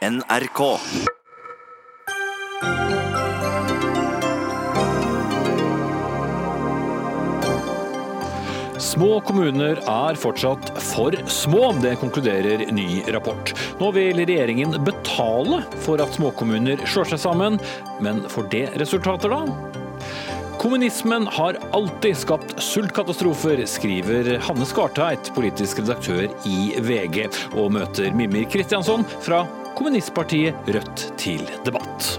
[0.00, 0.78] NRK.
[8.80, 13.52] Små kommuner er fortsatt for små, det konkluderer ny rapport.
[13.76, 17.60] Nå vil regjeringen betale for at småkommuner slår seg sammen,
[18.00, 19.44] men får det resultater da?
[20.60, 28.48] Kommunismen har alltid skapt sultkatastrofer, skriver Hanne Skartveit, politisk redaktør i VG, og møter Mimir
[28.48, 29.44] Kristiansson fra
[29.80, 32.18] kommunistpartiet Rødt til debatt.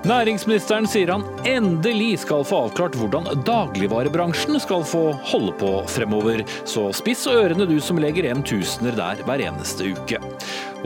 [0.00, 6.40] Næringsministeren sier han endelig skal få avklart hvordan dagligvarebransjen skal få holde på fremover.
[6.64, 10.16] Så spiss ørene du som legger hjem tusener der hver eneste uke.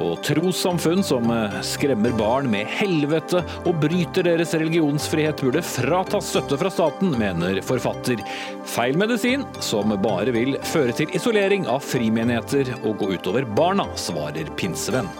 [0.02, 1.30] Og trossamfunn som
[1.62, 8.18] skremmer barn med helvete og bryter deres religionsfrihet, burde fratas støtte fra staten, mener forfatter.
[8.66, 14.50] Feil medisin, som bare vil føre til isolering av frimenigheter og gå utover barna, svarer
[14.58, 15.12] pinsevenn.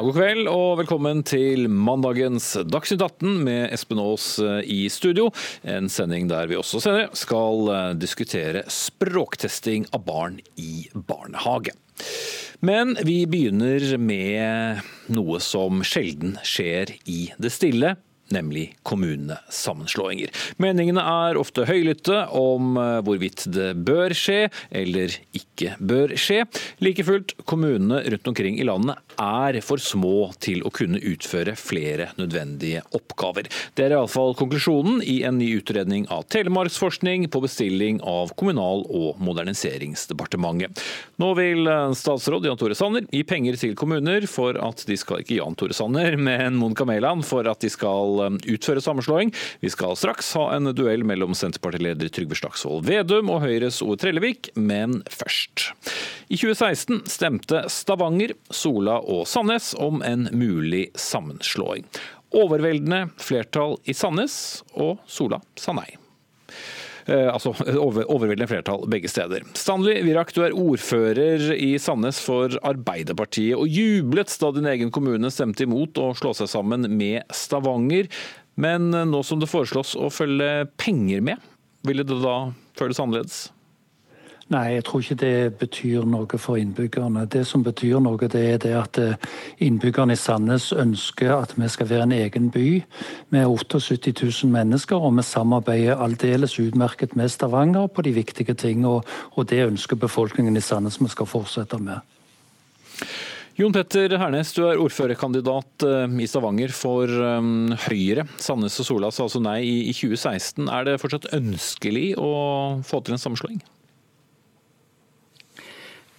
[0.00, 5.26] God kveld og velkommen til mandagens Dagsnytt 18 med Espen Aas eh, i studio.
[5.60, 11.74] En sending der vi også senere skal eh, diskutere språktesting av barn i barnehage.
[12.64, 14.80] Men vi begynner med
[15.12, 17.98] noe som sjelden skjer i det stille
[18.34, 20.30] nemlig kommunesammenslåinger.
[20.62, 26.44] Meningene er ofte høylytte om eh, hvorvidt det bør skje eller ikke bør skje.
[26.82, 32.10] Like fullt, kommunene rundt omkring i landet er for små til å kunne utføre flere
[32.20, 33.50] nødvendige oppgaver.
[33.76, 39.20] Det er iallfall konklusjonen i en ny utredning av Telemarksforskning på bestilling av Kommunal- og
[39.22, 40.80] moderniseringsdepartementet.
[41.20, 45.24] Nå vil eh, statsråd Jan Tore Sanner gi penger til kommuner for at de skal
[45.24, 49.32] ikke Jan Tore Sanner, men Monica Mæland for at de skal utføre sammenslåing.
[49.62, 54.52] Vi skal straks ha en duell mellom Senterpartileder Trygve Slagsvold Vedum og Høyres Ove Trellevik,
[54.58, 55.70] men først.
[56.28, 61.88] I 2016 stemte Stavanger, Sola og Sandnes om en mulig sammenslåing.
[62.36, 65.88] Overveldende flertall i Sandnes, og Sola sa nei.
[67.10, 67.52] Eh, altså
[67.86, 69.44] over, overveldende flertall begge steder.
[69.58, 75.32] Stanley Virak, du er ordfører i Sandnes for Arbeiderpartiet, og jublet da din egen kommune
[75.34, 78.10] stemte imot å slå seg sammen med Stavanger.
[78.60, 81.40] Men nå som det foreslås å følge penger med,
[81.86, 82.36] ville det da
[82.78, 83.48] føles annerledes?
[84.50, 87.22] Nei, jeg tror ikke det betyr noe for innbyggerne.
[87.30, 89.28] Det som betyr noe, det er det at eh,
[89.62, 92.80] innbyggerne i Sandnes ønsker at vi skal være en egen by
[93.30, 98.88] med 78 000 mennesker, og vi samarbeider aldeles utmerket med Stavanger på de viktige tingene.
[98.98, 99.06] og,
[99.38, 102.02] og det ønsker befolkningen i Sandnes vi skal fortsette med.
[103.54, 107.50] Jon Petter Hernes, du er ordførerkandidat eh, i Stavanger for eh,
[107.86, 108.26] Høyre.
[108.34, 110.66] Sandnes og Sola sa altså nei i 2016.
[110.66, 112.32] Er det fortsatt ønskelig å
[112.82, 113.62] få til en sammenslåing?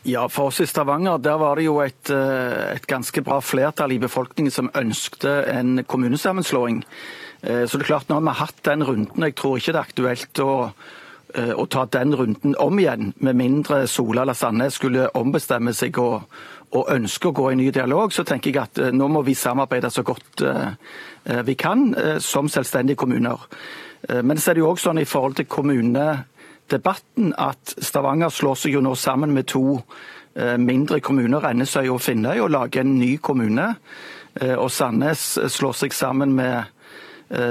[0.04, 3.92] Ja, For oss i Stavanger der var det jo et, eh, et ganske bra flertall
[3.94, 6.84] i befolkningen som ønskte en kommunesammenslåing.
[7.44, 9.24] Eh, så det er klart, nå har vi hatt den runden.
[9.24, 10.74] Jeg tror ikke det er aktuelt å,
[11.36, 15.96] eh, å ta den runden om igjen, med mindre Sola eller Sandnes skulle ombestemme seg
[16.00, 16.24] og,
[16.74, 18.10] og ønske å gå i ny dialog.
[18.12, 20.42] Så tenker jeg at nå må vi samarbeide så godt
[21.46, 23.38] vi kan som selvstendige kommuner.
[24.24, 26.26] Men så er det jo også sånn i forhold til kommune
[26.72, 29.82] debatten at Stavanger slår seg jo nå sammen med to
[30.36, 33.74] eh, mindre kommuner, Rennesøy og Finnøy, og lager en ny kommune.
[34.40, 36.70] Eh, og Sandnes slår seg sammen med eh,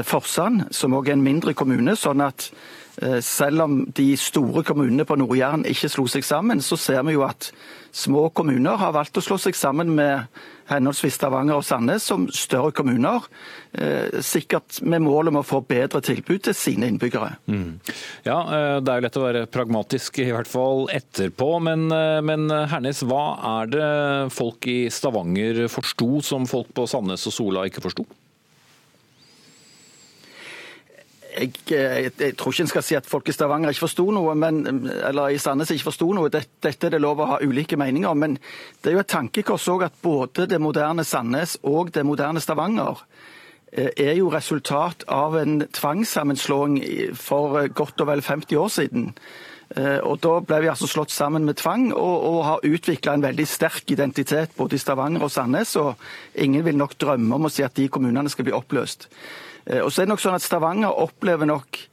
[0.04, 1.96] Forsand, som òg er en mindre kommune.
[1.96, 2.50] sånn at
[3.24, 7.22] selv om de store kommunene på Nord-Jæren ikke slo seg sammen, så ser vi jo
[7.24, 7.48] at
[7.92, 10.28] små kommuner har valgt å slå seg sammen med
[10.70, 13.26] henholdsvis Stavanger og Sandnes som større kommuner.
[13.72, 17.36] Eh, sikkert med mål om å få bedre tilbud til sine innbyggere.
[17.50, 17.80] Mm.
[18.26, 21.60] Ja, eh, Det er jo lett å være pragmatisk, i hvert fall etterpå.
[21.62, 27.26] Men, eh, men Hernes, hva er det folk i Stavanger forsto som folk på Sandnes
[27.26, 28.06] og Sola ikke forsto?
[31.30, 34.34] Jeg, jeg, jeg, tror ikke en skal si at folk i Stavanger ikke forsto noe,
[34.38, 34.62] men,
[35.08, 36.30] eller i Sandnes ikke forsto noe.
[36.32, 38.22] Dette, dette, er det lov å ha ulike meninger om.
[38.22, 38.38] Men
[38.80, 43.04] det er jo et tankekors òg at både det moderne Sandnes og det moderne Stavanger
[43.72, 46.80] eh, er jo resultat av en tvangssammenslåing
[47.18, 49.12] for godt og vel 50 år siden.
[49.76, 53.26] Eh, og Da ble vi altså slått sammen med tvang, og, og har utvikla en
[53.26, 55.76] veldig sterk identitet både i Stavanger og Sandnes.
[55.76, 55.94] og
[56.34, 59.06] Ingen vil nok drømme om å si at de kommunene skal bli oppløst.
[59.70, 61.86] Eh, og så er det nok sånn at Stavanger opplever nok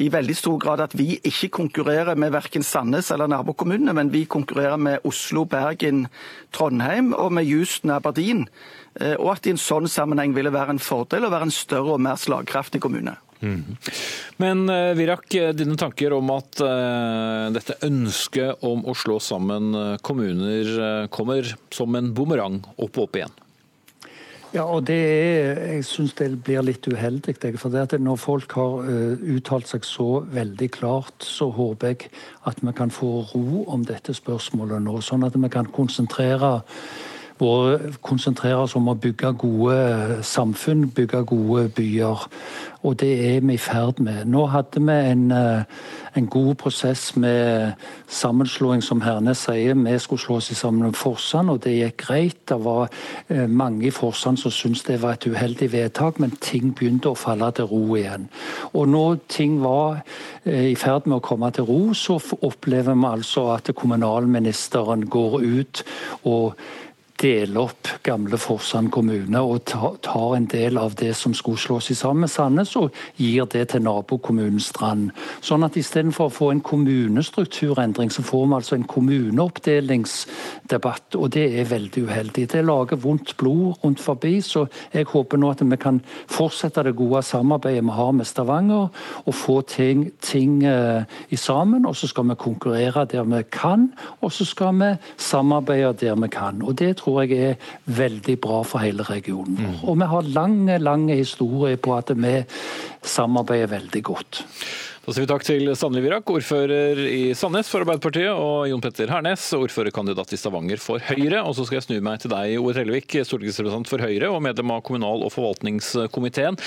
[0.00, 4.22] i veldig stor grad at vi ikke konkurrerer med verken Sandnes eller nabokommunene, men vi
[4.30, 6.04] konkurrerer med Oslo, Bergen,
[6.54, 8.46] Trondheim og med Houston og Aberdeen.
[9.00, 11.98] Eh, og at i en sånn sammenheng ville være en fordel å være en større
[11.98, 13.16] og mer slagkraftig kommune.
[13.40, 13.76] Mm.
[14.36, 16.60] Men uh, Virak, dine tanker om at
[17.56, 19.72] dette ønsket om å slå sammen
[20.04, 23.40] kommuner kommer som en bumerang opp og opp igjen?
[24.50, 27.36] Ja, og det er, jeg syns det blir litt uheldig.
[27.60, 32.10] For det at når folk har uh, uttalt seg så veldig klart, så håper jeg
[32.50, 34.96] at vi kan få ro om dette spørsmålet nå.
[35.06, 36.56] Sånn at vi kan konsentrere
[38.02, 42.26] konsentrere oss om å bygge gode samfunn, bygge gode byer.
[42.82, 44.24] Og det er vi i ferd med.
[44.24, 45.62] Nå hadde vi en, eh,
[46.16, 47.72] en god prosess med
[48.08, 49.74] sammenslåing, som Hernes sier.
[49.74, 52.46] Vi skulle slå oss sammen med Forsand, og det gikk greit.
[52.48, 52.88] Det var
[53.28, 57.16] eh, mange i Forsand som syntes det var et uheldig vedtak, men ting begynte å
[57.16, 58.28] falle til ro igjen.
[58.72, 60.02] Og når ting var
[60.46, 65.40] eh, i ferd med å komme til ro, så opplever vi altså at kommunalministeren går
[65.42, 65.84] ut
[66.24, 66.54] og
[67.20, 71.94] dele opp gamle Forsand kommune og tar en del av det som skulle slås i
[71.98, 72.86] sammen med Sandnes, og
[73.20, 75.10] gir det til nabokommunen Strand.
[75.44, 81.46] Sånn at istedenfor å få en kommunestrukturendring, så får vi altså en kommuneoppdelingsdebatt, og det
[81.60, 82.44] er veldig uheldig.
[82.54, 84.60] Det lager vondt blod rundt forbi, så
[84.94, 85.96] jeg håper nå at vi kan
[86.30, 88.86] fortsette det gode samarbeidet vi har med Stavanger,
[89.24, 91.86] og få ting, ting uh, i sammen.
[91.86, 94.90] Og så skal vi konkurrere der vi kan, og så skal vi
[95.20, 96.62] samarbeide der vi kan.
[96.62, 97.54] Og det tror tror jeg er
[97.90, 99.58] veldig bra for hele regionen.
[99.58, 99.80] Mm.
[99.88, 102.36] Og vi har lange, lange historier på at vi
[103.02, 104.44] samarbeider veldig godt.
[105.10, 109.42] Sier vi takk til Sandli Virak, ordfører i Sandnes for Arbeiderpartiet, og Jon Petter Hernes,
[109.56, 111.40] ordførerkandidat i Stavanger for Høyre.
[111.42, 114.70] Og så skal jeg snu meg til deg, Ove Trellevik, stortingsrepresentant for Høyre og medlem
[114.70, 116.60] av kommunal- og forvaltningskomiteen.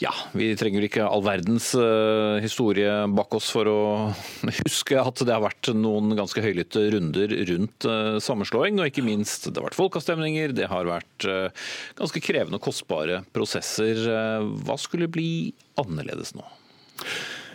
[0.00, 3.82] Ja, vi trenger ikke all verdens uh, historie bak oss for å
[4.62, 9.50] huske at det har vært noen ganske høylytte runder rundt uh, sammenslåing, og ikke minst
[9.50, 11.68] det har vært folkeavstemninger, det har vært uh,
[12.00, 14.00] ganske krevende og kostbare prosesser.
[14.64, 16.48] hva skulle bli annerledes nå?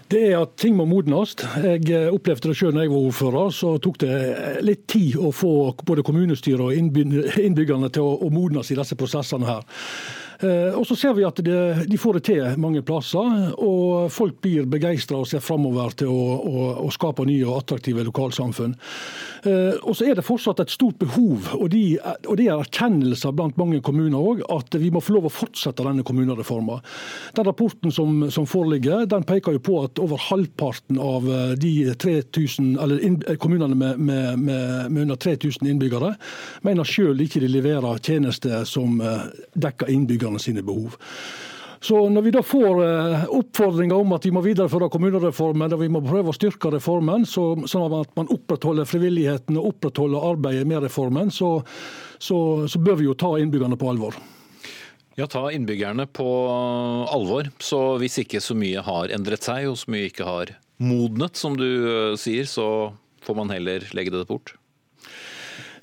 [0.08, 1.34] Det er at ting må modnes.
[1.60, 3.50] Jeg eh, opplevde det selv når jeg var ordfører.
[3.52, 4.14] Så tok det
[4.64, 9.68] litt tid å få både kommunestyret og innbyggerne til å modnes i disse prosessene her.
[10.40, 14.38] Eh, og så ser vi at det, de får det til mange plasser, og folk
[14.44, 18.76] blir begeistra og ser framover til å, å, å, skape nye og attraktive lokalsamfunn.
[19.48, 21.98] Eh, og så er det fortsatt et stort behov, og, de,
[22.28, 25.86] og det er erkjennelser blant mange kommuner òg, at vi må få lov å fortsette
[25.86, 26.86] denne kommunereformen.
[27.38, 31.74] Den rapporten som, som, foreligger, den peker jo på at over halvparten av eh, de
[31.98, 36.14] 3000, eller kommunene med, med, med, med, under 3000 innbyggere
[36.66, 39.00] mener sjøl ikke de leverer tjenester som
[39.58, 40.98] dekker innbyggere innbyggerne sine behov.
[41.80, 45.90] Så når vi da får eh, oppfordringer om at vi må videreføre kommunereformen og vi
[45.94, 50.82] må prøve å styrke reformen, så, sånn at man opprettholder frivilligheten og opprettholder arbeidet med
[50.88, 51.62] reformen, så,
[52.18, 54.18] så, så bør vi jo ta innbyggerne på alvor.
[55.18, 56.28] Ja, Ta innbyggerne på
[57.10, 57.48] alvor.
[57.58, 61.58] Så hvis ikke så mye har endret seg, og så mye ikke har modnet, som
[61.58, 62.94] du eh, sier, så
[63.26, 64.58] får man heller legge det bort?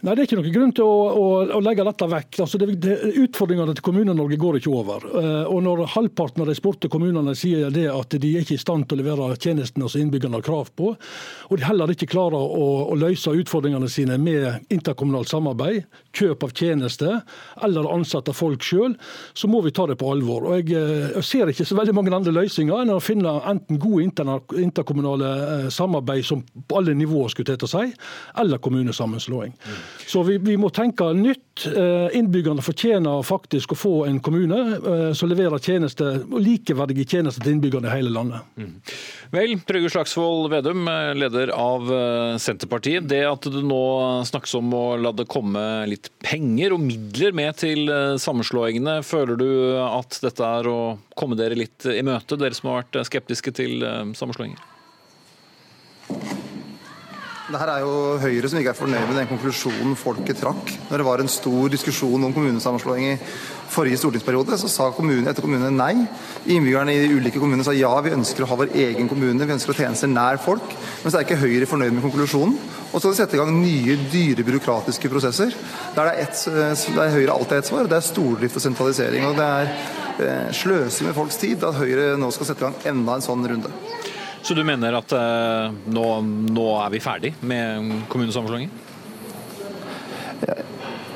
[0.04, 2.38] Nei, Det er ikke noen grunn til å, å, å legge dette vekk.
[2.44, 5.06] Altså, det, det, utfordringene til Kommune-Norge går ikke over.
[5.08, 8.60] Uh, og Når halvparten av de spurte kommunene sier det at de er ikke i
[8.60, 10.90] stand til å levere tjenestene som innbyggerne har krav på,
[11.48, 16.52] og de heller ikke klarer å, å løse utfordringene sine med interkommunalt samarbeid, kjøp av
[16.52, 17.16] tjenester
[17.64, 18.98] eller ansette folk sjøl,
[19.32, 20.50] så må vi ta det på alvor.
[20.50, 23.80] Og jeg, eh, jeg, ser ikke så veldig mange andre løsninger enn å finne enten
[23.80, 24.04] gode
[24.60, 25.32] interkommunale
[25.64, 27.88] uh, samarbeid som på alle nivåer, skulle til å si,
[28.44, 29.56] eller kommunesammenslåing.
[29.56, 29.94] Mm.
[30.06, 31.41] Så vi, vi, må tenke nytt.
[31.70, 37.55] Eh, innbyggerne fortjener faktisk å få en kommune eh, som leverer tjenester, likeverdige tjenester til
[37.55, 38.43] innbyggerne i hele landet.
[38.58, 38.72] Mm.
[39.34, 41.86] Vel, Trygve Slagsvold Vedum, eh, leder av
[42.43, 43.06] Senterpartiet.
[43.08, 43.81] Det at det nå
[44.27, 47.86] snakkes om å la det komme litt penger og midler med til
[48.20, 49.48] sammenslåingene, føler du
[49.84, 50.79] at dette er å
[51.15, 53.84] komme dere litt i møte, dere som har vært skeptiske til
[54.19, 54.73] sammenslåinger?
[57.55, 60.73] Det her er jo Høyre som ikke er fornøyd med den konklusjonen folket trakk.
[60.89, 63.19] Når det var en stor diskusjon om kommunesammenslåing i
[63.70, 65.93] forrige stortingsperiode, så sa kommune etter kommune nei.
[66.51, 69.55] Innbyggerne i de ulike kommunene sa ja, vi ønsker å ha vår egen kommune, vi
[69.55, 70.75] ønsker å tjenester nær folk.
[71.05, 72.56] Men så er ikke Høyre fornøyd med konklusjonen.
[72.91, 75.55] Og så skal de sette i gang nye, dyre byråkratiske prosesser.
[75.94, 76.43] Der, det et,
[76.99, 77.87] der Høyre alltid er ett svar.
[77.87, 79.29] Det er stordrift og sentralisering.
[79.31, 79.70] Og det er
[80.27, 83.46] eh, sløsing med folks tid at Høyre nå skal sette i gang enda en sånn
[83.55, 83.70] runde.
[84.44, 86.08] Så du mener at uh, nå,
[86.53, 88.69] nå, er vi ferdig med kommunesammenslåingen?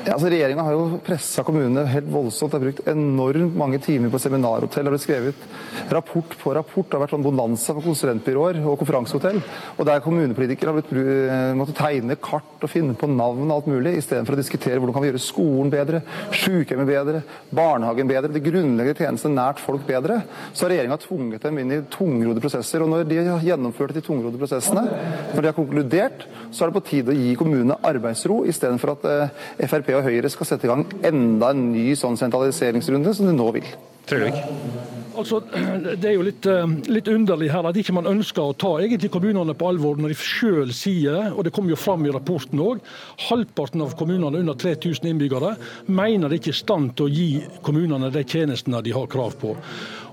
[0.09, 2.49] Ja, altså Regjeringa har jo pressa kommunene helt voldsomt.
[2.49, 4.81] Det har brukt enormt mange timer på seminarhotell.
[4.81, 5.43] Det har blitt skrevet
[5.93, 6.87] rapport på rapport.
[6.87, 9.37] Det har vært sånn bonanza for konsulentbyråer og konferansehotell.
[9.75, 13.67] Og der kommunepolitikere har blitt, eh, måttet tegne kart og finne på navn og alt
[13.67, 16.01] mulig, istedenfor å diskutere hvordan kan vi gjøre skolen bedre,
[16.31, 17.23] sykehjemmet bedre,
[17.53, 20.23] barnehagen bedre, de grunnleggende tjenestene nært folk bedre.
[20.53, 22.81] Så har regjeringa tvunget dem inn i tungrodde prosesser.
[22.81, 24.89] Og når de har gjennomført de tungrodde prosessene,
[25.35, 29.05] når de har konkludert, så er det på tide å gi kommunene arbeidsro, istedenfor at
[29.05, 33.35] eh, Frp og Høyre skal sette i gang enda en ny sånn sentraliseringsrunde, som de
[33.35, 33.69] nå vil.
[34.09, 34.39] Trellevik.
[35.19, 35.41] Altså,
[35.99, 39.11] Det er jo litt, eh, litt, underlig her at ikke man ønsker å ta egentlig
[39.11, 42.79] kommunene på alvor når de selv sier, og det kommer jo fram i rapporten òg,
[43.27, 47.43] halvparten av kommunene under 3000 innbyggere mener de ikke er i stand til å gi
[47.61, 49.57] kommunene de tjenestene de har krav på.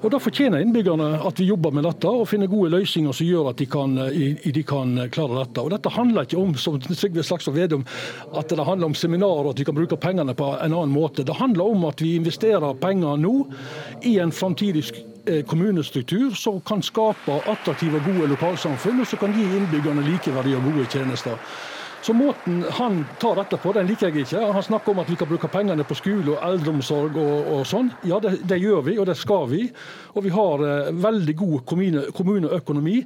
[0.02, 3.50] Og Da fortjener innbyggerne at vi jobber med dette og finner gode løsninger som gjør
[3.52, 5.62] at de kan, de kan klare dette.
[5.62, 7.86] Og Dette handler ikke om som Trygve Slagsvold Vedum,
[8.36, 11.24] at det handler om seminarer og at vi kan bruke pengene på en annen måte.
[11.26, 13.34] Det handler om at vi investerer penger nå
[14.04, 14.84] i en framtidig
[15.26, 20.60] eh, kommunestruktur som kan skape attraktive og gode lokalsamfunn, og som kan gi innbyggerne likeverdige
[20.60, 21.40] og gode tjenester.
[22.02, 24.40] Så Måten han tar dette på, den liker jeg ikke.
[24.52, 27.90] Han snakker om at vi kan bruke pengene på skole og eldreomsorg og, og sånn.
[28.08, 29.66] Ja, det, det, gjør vi, og det skal vi.
[30.16, 33.00] Og vi har eh, veldig god kommune, kommuneøkonomi.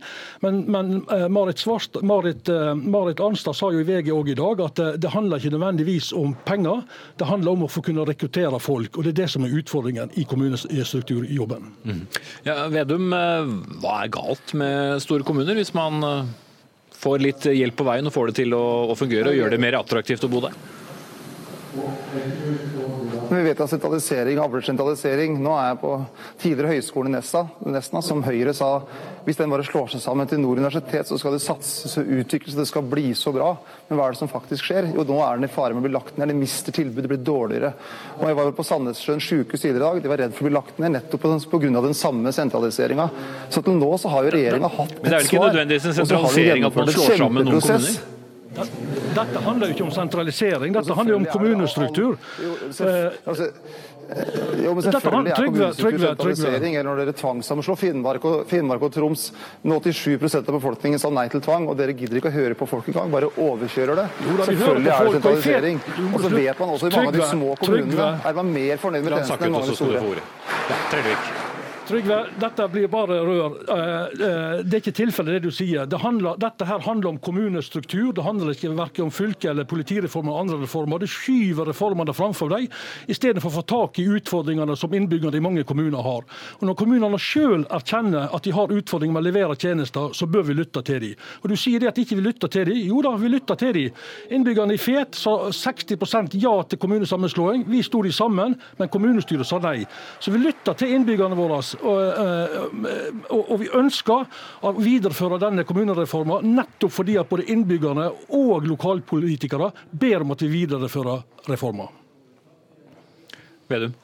[0.45, 4.39] Men, men eh, Marit, Svarst, Marit, eh, Marit, Arnstad sa jo i VG òg i
[4.39, 6.85] dag at det, det handler ikke nødvendigvis om penger.
[7.19, 8.97] Det handler om å få kunne rekruttere folk.
[8.97, 11.73] og Det er det som er utfordringen i kommunestrukturjobben.
[11.85, 12.05] Mm.
[12.47, 16.31] Ja, Vedum, eh, hva er galt med store kommuner, hvis man eh,
[17.01, 19.63] får litt hjelp på veien og får det til å, å fungere og gjør det
[19.63, 20.59] mer attraktivt å bo der?
[23.31, 25.37] Men vi vet at sentralisering avler sentralisering.
[25.39, 25.91] Nå er jeg på
[26.43, 28.73] tidligere høyskolen i Nesna, som Høyre sa
[29.27, 32.57] hvis den bare slår seg sammen til Nord universitet, så skal det satses og utvikles,
[32.59, 33.53] det skal bli så bra.
[33.87, 34.91] Men hva er det som faktisk skjer?
[34.97, 36.33] Jo, nå er den i fare med å bli lagt ned.
[36.33, 37.73] Den mister tilbudet, det blir dårligere.
[38.19, 40.03] Og Jeg var på Sandnessjøen sykehus tidligere i dag.
[40.03, 41.83] De var redd for å bli lagt ned nettopp pga.
[41.87, 43.11] den samme sentraliseringa.
[43.51, 45.03] Så til nå så har jo regjeringa hatt et svar.
[45.03, 48.19] Men det er vel ikke nødvendigvis en sentralisering at man slår sammen noen kommuner?
[48.51, 52.17] Dette handler jo ikke om sentralisering, dette handler jo om kommunestruktur.
[52.43, 52.57] Jo,
[53.31, 53.47] altså,
[54.65, 56.75] jo, men selvfølgelig er kommunestruktur sentralisering.
[56.75, 59.29] Eller når dere tvangssammenslår Finnmark Finnmark og Troms.
[59.63, 62.69] Nå 87 av befolkningen sa nei til tvang, og dere gidder ikke å høre på
[62.71, 63.13] folk engang.
[63.15, 64.09] Bare overkjører det.
[64.51, 65.81] Selvfølgelig er det sentralisering.
[66.11, 69.07] Og så vet man også i mange av de små kommunene er man mer fornøyd
[69.07, 70.27] med tjenestene enn mange av de store.
[70.71, 71.60] Ja,
[71.91, 73.55] Trygve, dette blir bare rør.
[73.67, 75.89] Eh, eh, det er ikke tilfellet det du sier.
[75.91, 78.13] Det handler, dette her handler om kommunestruktur.
[78.15, 81.03] Det handler ikke verken om fylke eller politireformer eller andre reformer.
[81.03, 82.69] Det skyver reformene framfor deg,
[83.11, 86.29] istedenfor å få tak i utfordringene som innbyggerne i mange kommuner har.
[86.61, 90.47] Og Når kommunene sjøl erkjenner at de har utfordringer med å levere tjenester, så bør
[90.47, 91.19] vi lytte til dem.
[91.43, 92.79] Og Du sier det at ikke vi lytter til dem.
[92.87, 93.99] Jo da, vi lytter til dem.
[94.31, 97.67] Innbyggerne i Fet sa 60% ja til kommunesammenslåing.
[97.67, 99.83] Vi sto de sammen, men kommunestyret sa nei.
[100.23, 101.59] Så vi lytter til innbyggerne våre.
[101.81, 102.57] Eh,
[103.31, 104.27] og, og, vi ønsker
[104.67, 110.53] å videreføre denne kommunereformen nettopp fordi at både innbyggerne og lokalpolitikere ber om at vi
[110.61, 111.89] viderefører reformen.
[113.71, 113.97] Vedum.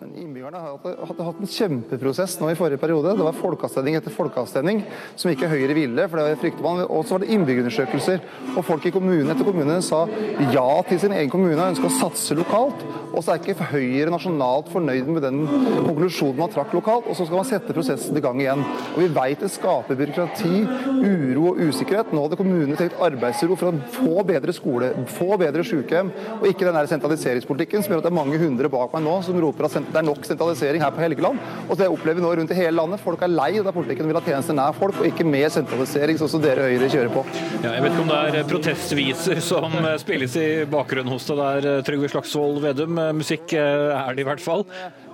[0.00, 3.10] Men innbyggerne hadde, hatt, en kjempeprosess nå i forrige periode.
[3.18, 4.78] Det var folkeavstemning etter folkeavstemning
[5.12, 6.06] som ikke Høyre ville.
[6.08, 6.80] for det frykter man.
[6.86, 8.22] Og så var det innbyggerundersøkelser.
[8.54, 10.06] Og folk i kommune etter kommune sa
[10.54, 12.80] ja til sin egen kommune og ønska å satse lokalt.
[13.10, 15.42] Og så er ikke Høyre nasjonalt fornøyd med den
[15.84, 17.04] konklusjonen man trakk lokalt.
[17.04, 18.64] Og så skal man sette prosessen i gang igjen.
[18.94, 20.64] Og vi veit det skaper byråkrati,
[21.04, 22.16] uro og usikkerhet.
[22.16, 26.64] Nå hadde kommunene trengt arbeidsro for å få bedre skole, få bedre sykehjem, og ikke
[26.70, 29.68] den der sentraliseringspolitikken som gjør at det er mange hundre bak meg nå som roper
[29.68, 31.40] at det er nok sentralisering her på Helgeland.
[31.68, 33.02] Og det opplever vi nå rundt i hele landet.
[33.02, 36.32] Folk er lei av politikken vil ha tjenester nær folk, og ikke mer sentralisering, sånn
[36.34, 37.24] som dere Høyre kjører på.
[37.64, 41.84] Ja, jeg vet ikke om det er protestviser som spilles i bakgrunnen hos deg der,
[41.86, 42.98] Trygve Slagsvold Vedum.
[43.18, 44.66] Musikk er det i hvert fall.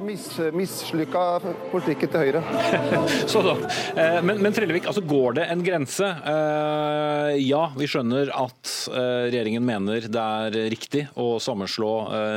[0.04, 1.22] Mis, mislykka
[1.72, 2.42] politikken til Høyre.
[3.32, 3.54] så da.
[3.96, 6.10] Eh, men, men Trellevik, altså går det en grense?
[6.32, 11.92] Eh, ja, vi skjønner at eh, regjeringen mener det er riktig å sammenslå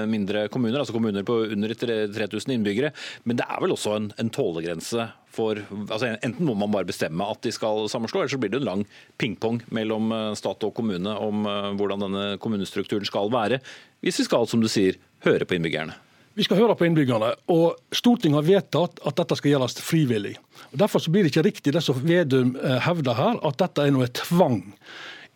[0.10, 2.92] mindre kommuner, altså kommuner på under 3000 innbyggere.
[3.24, 7.26] Men det er vel også en, en tålegrense for altså Enten må man bare bestemme
[7.30, 8.86] at de skal sammenslå, eller så blir det en lang
[9.22, 11.46] pingpong mellom stat og kommune om
[11.78, 13.62] hvordan denne kommunestrukturen skal være.
[14.02, 15.94] Hvis vi skal, som du sier, høre på innbyggerne.
[16.40, 17.34] Vi skal høre på innbyggerne.
[17.52, 20.38] og Stortinget har vedtatt at dette skal gjøres frivillig.
[20.72, 23.92] Og Derfor blir det ikke riktig det som Vedum eh, hevder her, at dette er
[23.92, 24.62] noe tvang.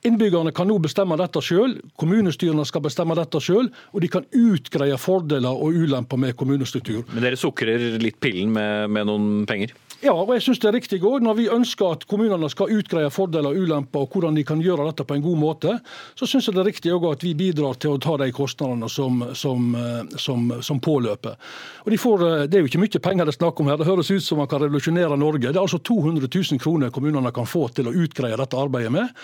[0.03, 4.98] Innbyggerne kan nå bestemme dette sjøl, kommunestyrene skal bestemme dette sjøl, og de kan utgreie
[5.00, 7.05] fordeler og ulemper med kommunestruktur.
[7.13, 9.72] Men dere sukrer litt pillen med, med noen penger?
[10.03, 11.24] Ja, og jeg synes det er riktig òg.
[11.24, 14.89] Når vi ønsker at kommunene skal utgreie fordeler og ulemper og hvordan de kan gjøre
[14.89, 15.77] dette på en god måte,
[16.19, 18.91] så synes jeg det er riktig også at vi bidrar til å ta de kostnadene
[18.91, 19.72] som, som,
[20.19, 21.39] som, som påløper.
[21.86, 23.79] Og de får, Det er jo ikke mye penger det er snakk om her.
[23.79, 25.48] Det høres ut som man kan revolusjonere Norge.
[25.48, 29.24] Det er altså 200 000 kroner kommunene kan få til å utgreie dette arbeidet med.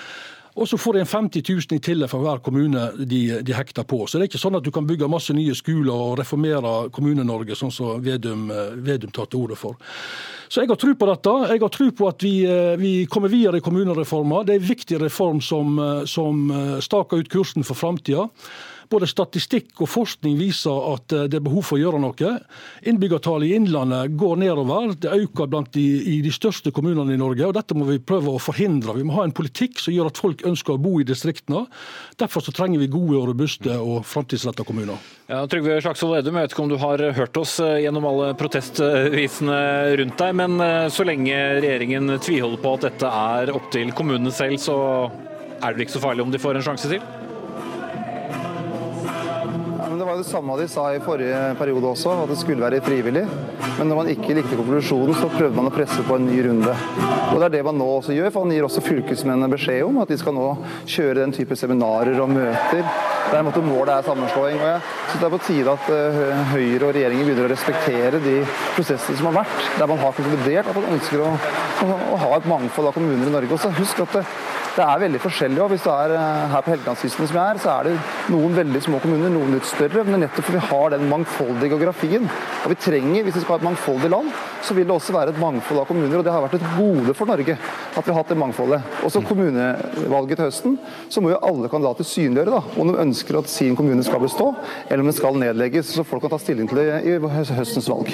[0.56, 4.02] Og så får en 50 000 i tillegg for hver kommune de, de, hekter på.
[4.08, 7.58] Så det er ikke sånn at du kan bygge masse nye skoler og reformere Kommune-Norge,
[7.58, 8.48] sånn som Vedum,
[8.84, 9.78] Vedum tar til orde for.
[10.50, 11.36] Så jeg har tro på dette.
[11.54, 12.34] Jeg har tro på at vi,
[12.82, 14.42] vi kommer videre i kommunereforma.
[14.44, 15.78] Det er en viktig reform som,
[16.10, 16.50] som
[16.82, 18.26] staker ut kursen for framtida.
[18.90, 22.32] Både statistikk og forskning viser at eh, det er behov for å gjøre noe.
[22.90, 24.96] Innbyggertallet i Innlandet går nedover.
[24.98, 27.46] Det øker blant de, i de største kommunene i Norge.
[27.46, 28.98] og Dette må vi prøve å forhindre.
[28.98, 31.68] Vi må ha en politikk som gjør at folk ønsker å bo i distriktene.
[32.20, 34.98] Derfor så trenger vi gode, og robuste og framtidsrettede kommuner.
[35.30, 38.34] Ja, Trygve Slagsvold Vedum, jeg vet ikke om du har hørt oss eh, gjennom alle
[38.40, 39.62] protestvisene
[40.02, 44.34] rundt deg, men eh, så lenge regjeringen tviholder på at dette er opp til kommunene
[44.34, 44.78] selv, så
[45.62, 47.29] er det ikke så farlig om de får en sjanse til?
[49.98, 53.24] Det var det samme de sa i forrige periode også, at det skulle være frivillig.
[53.80, 56.76] Men når man ikke likte konklusjonen, så prøvde man å presse på en ny runde.
[57.30, 60.02] Og Det er det man nå også gjør, for han gir også fylkesmennene beskjed om
[60.04, 60.50] at de skal nå
[60.84, 62.86] kjøre den type seminarer og møter
[63.30, 64.58] der måtte målet er sammenslåing.
[64.58, 68.22] Og jeg synes Det er på tide at eh, Høyre og regjeringen begynner å respektere
[68.24, 68.36] de
[68.76, 71.34] prosessene som har vært, der man har konkludert at man ønsker å,
[71.86, 73.54] å, å ha et mangfold av kommuner i Norge.
[73.54, 74.18] Og så husk at
[74.76, 75.62] det, er veldig forskjellig.
[75.64, 77.96] og Hvis du er eh, her på Helgelandskysten som jeg er, så er det
[78.34, 80.06] noen veldig små kommuner, noen litt større.
[80.08, 82.28] Men nettopp fordi vi har den mangfoldige geografien.
[82.64, 84.32] Og vi trenger, hvis vi skal ha et mangfoldig land,
[84.66, 86.20] så vil det også være et mangfold av kommuner.
[86.20, 88.96] Og det har vært et gode for Norge at vi har hatt det mangfoldet.
[89.08, 90.78] Også kommunevalget til høsten,
[91.12, 94.52] så må jo alle kandidater synliggjøre da, om de ønsker at sin kommune skal bestå,
[94.88, 95.96] eller om den skal nedlegges.
[95.98, 98.14] Så folk kan ta stilling til det i høstens valg.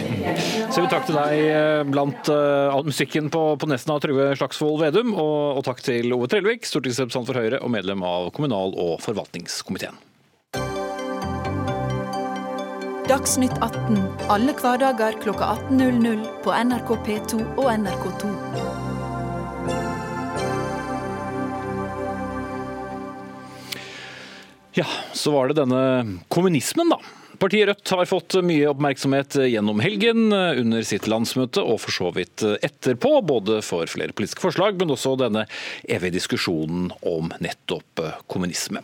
[0.72, 5.14] Så vi takk til deg eh, blant uh, musikken på, på Nesna, Trygve Slagsvold Vedum,
[5.14, 9.00] og, og takk til Ove Trellevik Breivik, stortingsrepresentant for Høyre og medlem av kommunal- og
[9.02, 9.96] forvaltningskomiteen.
[13.10, 13.98] Dagsnytt 18
[14.30, 18.30] alle hverdager kl 18.00 på NRK P2 og NRK2.
[24.78, 24.86] Ja,
[25.18, 25.84] så var det denne
[26.30, 31.94] kommunismen, da Partiet Rødt har fått mye oppmerksomhet gjennom helgen under sitt landsmøte, og for
[31.94, 35.44] så vidt etterpå, både for flere politiske forslag, men også denne
[35.86, 38.82] evige diskusjonen om nettopp kommunisme.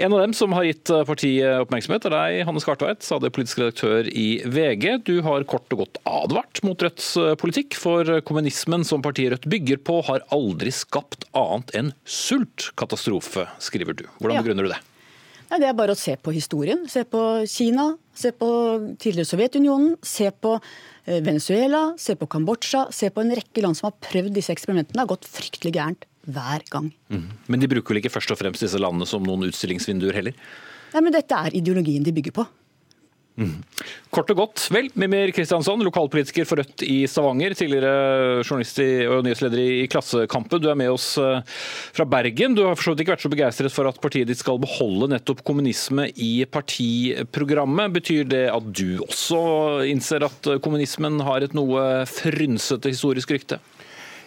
[0.00, 4.08] En av dem som har gitt partiet oppmerksomhet, er deg, Hanne Skartveit, stadig politisk redaktør
[4.08, 4.88] i VG.
[5.04, 7.12] Du har kort og godt advart mot Rødts
[7.44, 14.00] politikk, for kommunismen som partiet Rødt bygger på, har aldri skapt annet enn sultkatastrofe, skriver
[14.00, 14.06] du.
[14.16, 14.86] Hvordan begrunner du det?
[15.48, 16.82] Nei, det er bare å se på historien.
[16.92, 18.48] Se på Kina, se på
[19.00, 23.88] tidligere Sovjetunionen, se på eh, Venezuela, se på Kambodsja, se på en rekke land som
[23.88, 24.98] har prøvd disse eksperimentene.
[24.98, 26.90] Det har gått fryktelig gærent hver gang.
[27.08, 27.28] Mm.
[27.48, 30.36] Men de bruker vel ikke først og fremst disse landene som noen utstillingsvinduer heller?
[30.92, 32.44] Nei, men dette er ideologien de bygger på.
[34.10, 37.54] Kort og godt, vel, Mimir Kristiansson, lokalpolitiker for Rødt i Stavanger.
[37.54, 40.62] Tidligere journalist og nyhetsleder i Klassekampen.
[40.62, 41.44] Du er med oss eh,
[41.94, 42.56] fra Bergen.
[42.56, 45.10] Du har for så vidt ikke vært så begeistret for at partiet ditt skal beholde
[45.12, 47.94] nettopp kommunisme i partiprogrammet.
[48.00, 49.40] Betyr det at du også
[49.86, 53.60] innser at kommunismen har et noe frynsete historisk rykte?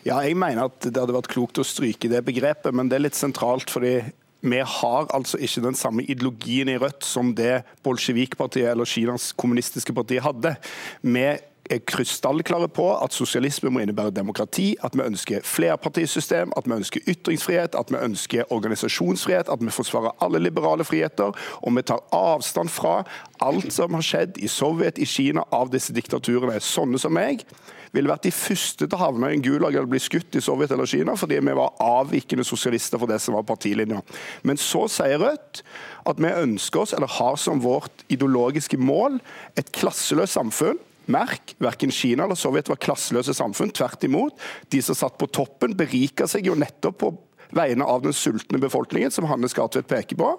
[0.08, 3.06] Ja, jeg mener at det hadde vært klokt å stryke det begrepet, men det er
[3.06, 4.00] litt sentralt fordi
[4.41, 9.93] vi har altså ikke den samme ideologien i Rødt som det bolsjevikpartiet eller Kinas kommunistiske
[9.93, 10.56] parti hadde.
[11.01, 11.25] Vi
[11.71, 17.06] er krystallklare på at sosialisme må innebære demokrati, at vi ønsker flerpartisystem, at vi ønsker
[17.08, 21.32] ytringsfrihet, at vi ønsker organisasjonsfrihet, at vi forsvarer alle liberale friheter.
[21.62, 23.04] Og vi tar avstand fra
[23.39, 26.60] alt som har skjedd i Sovjet, i Kina, av disse diktaturene.
[26.60, 27.45] Sånne som meg
[27.91, 30.71] ville vært de første til å havne i en gulag eller bli skutt i Sovjet
[30.71, 33.99] eller Kina, fordi vi var avvikende sosialister for det som var partilinja.
[34.47, 35.62] Men så sier Rødt
[36.08, 39.19] at vi ønsker oss, eller har som vårt ideologiske mål,
[39.60, 40.80] et klasseløst samfunn
[41.12, 43.73] Merk, verken Kina eller Sovjet var klasseløse samfunn.
[43.73, 44.38] Tvert imot.
[44.71, 47.12] De som satt på toppen, berika seg jo nettopp på
[47.55, 50.31] vegne av den sultne befolkningen, som Hanne Skartvedt peker på.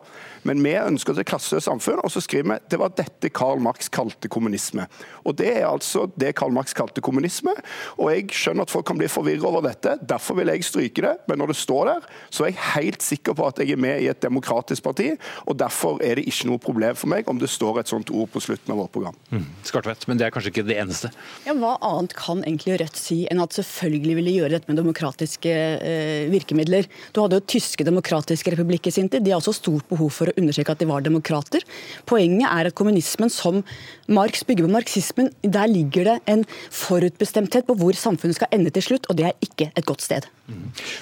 [0.49, 3.91] Men vi ønsker et klasseløst samfunn, og så skriver vi det var dette Karl Marx
[3.93, 4.87] kalte kommunisme.
[5.25, 7.55] Og Det er altså det Karl Marx kalte kommunisme.
[7.99, 11.15] Og jeg skjønner at folk kan bli forvirret over dette, derfor vil jeg stryke det.
[11.29, 14.03] Men når det står der, så er jeg helt sikker på at jeg er med
[14.03, 15.13] i et demokratisk parti,
[15.47, 18.31] og derfor er det ikke noe problem for meg om det står et sånt ord
[18.33, 19.17] på slutten av vårt program.
[19.33, 19.47] Mm.
[19.69, 21.13] Skartvedt, men det er kanskje ikke det eneste?
[21.47, 24.79] Ja, Hva annet kan egentlig Rødt si enn at selvfølgelig vil de gjøre dette med
[24.81, 26.89] demokratiske eh, virkemidler?
[27.13, 29.25] Du hadde jo tyske demokratiske republikk i sin tid.
[29.25, 31.67] De har også stort behov for å understreke at de var demokrater.
[32.09, 33.63] Poenget er at kommunismen som
[34.09, 38.91] Marx bygger på marxismen, der ligger det en forutbestemthet på hvor samfunnet skal ende til
[38.91, 40.29] slutt, og det er ikke et godt sted.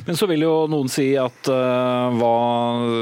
[0.07, 2.35] Men så vil jo noen si at uh, hva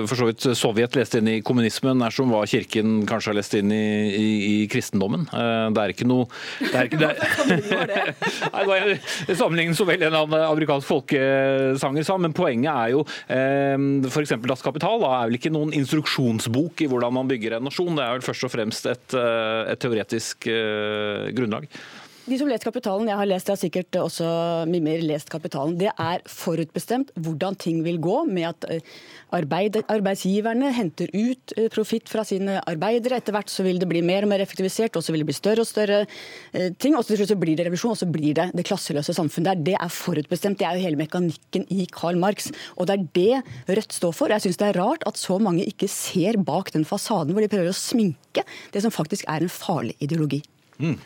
[0.09, 3.57] for så vidt Sovjet leste inn i kommunismen, er som hva Kirken kanskje har lest
[3.59, 5.27] inn i, i, i kristendommen.
[5.33, 6.29] Uh, det er ikke noe
[6.61, 8.15] det er ikke, det er,
[8.69, 14.37] Nei, sammenlignet så vel en amerikansk folkesanger sa, men poenget er jo uh, f.eks.
[14.49, 17.99] Das Kapital da, er vel ikke noen instruksjonsbok i hvordan man bygger en nasjon.
[17.99, 20.47] Det er vel først og fremst et, et teoretisk
[21.35, 21.67] grunnlag.
[22.29, 24.27] De som leser Kapitalen, jeg har lest, det, har sikkert også
[24.69, 28.91] Mimir lest Kapitalen, det er forutbestemt hvordan ting vil gå med at eh,
[29.33, 33.23] arbeid, arbeidsgiverne henter ut eh, profitt fra sine arbeidere.
[33.23, 35.39] Etter hvert så vil det bli mer og mer effektivisert, og så vil det bli
[35.39, 36.99] større og større eh, ting.
[36.99, 39.67] Og så blir det revolusjon, og så blir det det klasseløse samfunnet der.
[39.71, 40.61] Det er forutbestemt.
[40.61, 42.53] Det er jo hele mekanikken i Karl Marx.
[42.77, 44.37] Og det er det Rødt står for.
[44.37, 47.53] Jeg syns det er rart at så mange ikke ser bak den fasaden hvor de
[47.53, 50.43] prøver å sminke det som faktisk er en farlig ideologi.
[50.79, 50.99] Mm,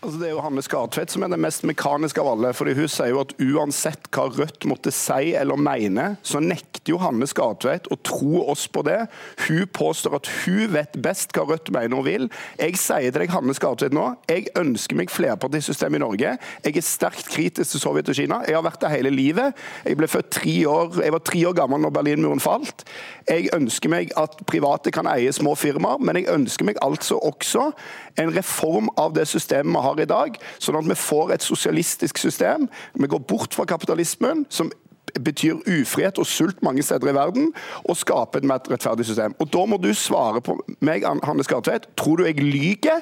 [0.00, 2.54] Altså, det er jo Hanne Skartvedt som er den mest mekaniske av alle.
[2.56, 7.00] fordi Hun sier jo at uansett hva Rødt måtte si eller mene, så nekter jo
[7.02, 8.96] Hanne Skartvedt å tro oss på det.
[9.44, 12.30] Hun påstår at hun vet best hva Rødt mener og vil.
[12.56, 16.32] Jeg sier til deg, Hanne Skartvedt nå, jeg ønsker meg flerpartisystem i Norge.
[16.64, 18.40] Jeg er sterkt kritisk til Sovjet og Kina.
[18.48, 19.52] Jeg har vært det hele livet.
[19.84, 22.86] Jeg ble født tre år, jeg var tre år gammel når Berlinmuren falt.
[23.28, 27.68] Jeg ønsker meg at private kan eie små firmaer, men jeg ønsker meg altså også
[28.16, 32.18] en reform av det systemet vi har i dag, sånn at vi får et sosialistisk
[32.18, 32.68] system.
[32.94, 34.70] Vi går bort fra kapitalismen, som
[35.18, 37.52] betyr ufrihet og sult mange steder i verden,
[37.84, 39.34] og skape et mer rettferdig system.
[39.40, 41.88] Og Da må du svare på meg, Hanne Skartveit.
[41.96, 43.00] Tror du jeg lyger?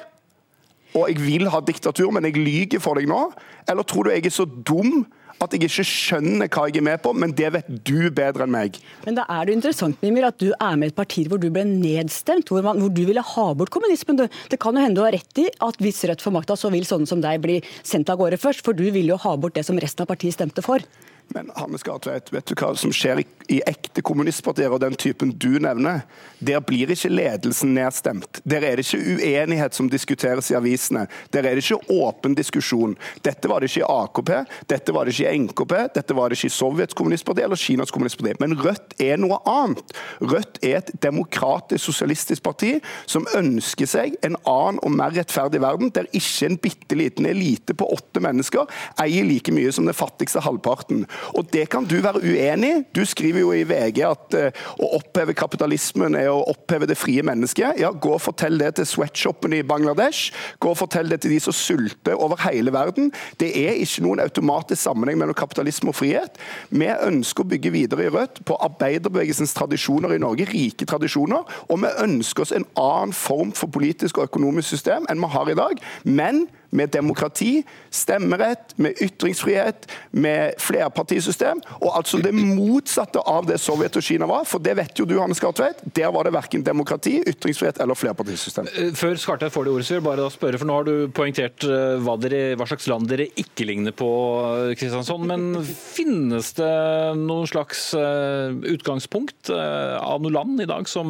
[0.95, 3.31] Og jeg vil ha diktatur, men jeg lyger for deg nå?
[3.69, 5.05] Eller tror du jeg er så dum
[5.45, 8.53] at jeg ikke skjønner hva jeg er med på, men det vet du bedre enn
[8.53, 8.79] meg.
[9.05, 11.49] Men da er det interessant Mimir, at du er med i et parti hvor du
[11.53, 14.19] ble nedstemt, hvor, man, hvor du ville ha bort kommunismen.
[14.19, 16.87] Det kan jo hende du har rett i at hvis Rødt får makta, så vil
[16.87, 19.65] sånne som deg bli sendt av gårde først, for du vil jo ha bort det
[19.67, 20.83] som resten av partiet stemte for.
[21.35, 25.31] Men Hanne Skartveit, vet du hva som skjer i, i ekte kommunistpartier og den typen
[25.37, 26.01] du nevner?
[26.41, 28.41] Der blir ikke ledelsen nedstemt.
[28.49, 31.05] Der er det ikke uenighet som diskuteres i avisene.
[31.33, 32.95] Der er det ikke åpen diskusjon.
[33.25, 34.31] Dette var det ikke i AKP,
[34.71, 37.93] dette var det ikke i NKP, dette var det ikke i Sovjets kommunistparti eller Kinas
[37.93, 38.35] kommunistparti.
[38.41, 39.93] Men Rødt er noe annet.
[40.23, 42.75] Rødt er et demokratisk sosialistisk parti
[43.09, 47.75] som ønsker seg en annen og mer rettferdig verden, der ikke en bitte liten elite
[47.77, 48.65] på åtte mennesker
[49.01, 51.05] eier like mye som den fattigste halvparten.
[51.35, 52.81] Og Det kan du være uenig i.
[52.95, 57.23] Du skriver jo i VG at uh, å oppheve kapitalismen er å oppheve det frie
[57.25, 57.79] mennesket.
[57.81, 60.33] Ja, Gå og fortell det til sweatshopene i Bangladesh.
[60.61, 63.11] Gå og fortell det til de som sulter over hele verden.
[63.41, 66.39] Det er ikke noen automatisk sammenheng mellom kapitalisme og frihet.
[66.69, 71.45] Vi ønsker å bygge videre i Rødt på arbeiderbevegelsens tradisjoner i Norge, rike tradisjoner.
[71.69, 75.51] Og vi ønsker oss en annen form for politisk og økonomisk system enn vi har
[75.51, 75.83] i dag.
[76.05, 81.61] Men med demokrati, stemmerett, med ytringsfrihet, med flerpartisystem.
[81.81, 84.45] Og altså det motsatte av det Sovjet og Kina var.
[84.49, 85.81] For det vet jo du, Hanne Skartveit.
[85.97, 88.69] Der var det verken demokrati, ytringsfrihet eller flerpartisystem.
[88.75, 90.87] Eh, før Skartveit får det ordet, så vil jeg bare da spørre, for nå har
[90.87, 94.09] du poengtert eh, hva, dere, hva slags land dere ikke ligner på,
[94.69, 95.25] eh, Kristiansson.
[95.29, 96.73] Men finnes det
[97.19, 101.09] noen slags utgangspunkt av noe land i dag som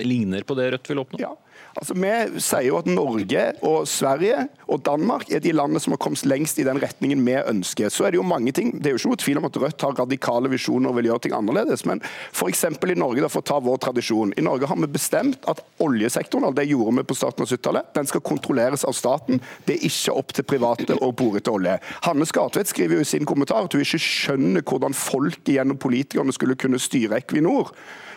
[0.00, 1.20] ligner på det Rødt vil oppnå?
[1.22, 1.34] Ja.
[1.74, 6.00] Altså, Vi sier jo at Norge og Sverige og Danmark er de landene som har
[6.02, 7.90] kommet lengst i den retningen vi ønsker.
[7.90, 9.82] Så er Det jo mange ting, det er jo ikke noe tvil om at Rødt
[9.82, 11.84] har radikale visjoner og vil gjøre ting annerledes.
[11.84, 12.00] Men
[12.32, 12.64] f.eks.
[12.64, 14.34] i Norge, da, for å ta vår tradisjon.
[14.38, 18.06] I Norge har vi bestemt at oljesektoren, det gjorde vi på starten av 70-tallet, den
[18.06, 19.42] skal kontrolleres av staten.
[19.66, 21.78] Det er ikke opp til private å bore etter olje.
[22.06, 26.34] Hanne Skartvedt skriver jo i sin kommentar at hun ikke skjønner hvordan folket gjennom politikerne
[26.34, 27.74] skulle kunne styre Equinor.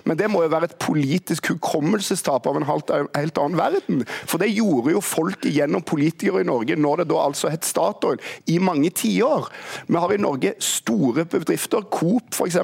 [0.07, 4.03] Men det må jo være et politisk hukommelsestap av en helt, helt annen verden.
[4.27, 8.21] For det gjorde jo folk gjennom politikere i Norge, når det da altså het Statoil,
[8.47, 9.49] i mange tiår.
[9.87, 12.59] Vi har i Norge store bedrifter, Coop f.eks.,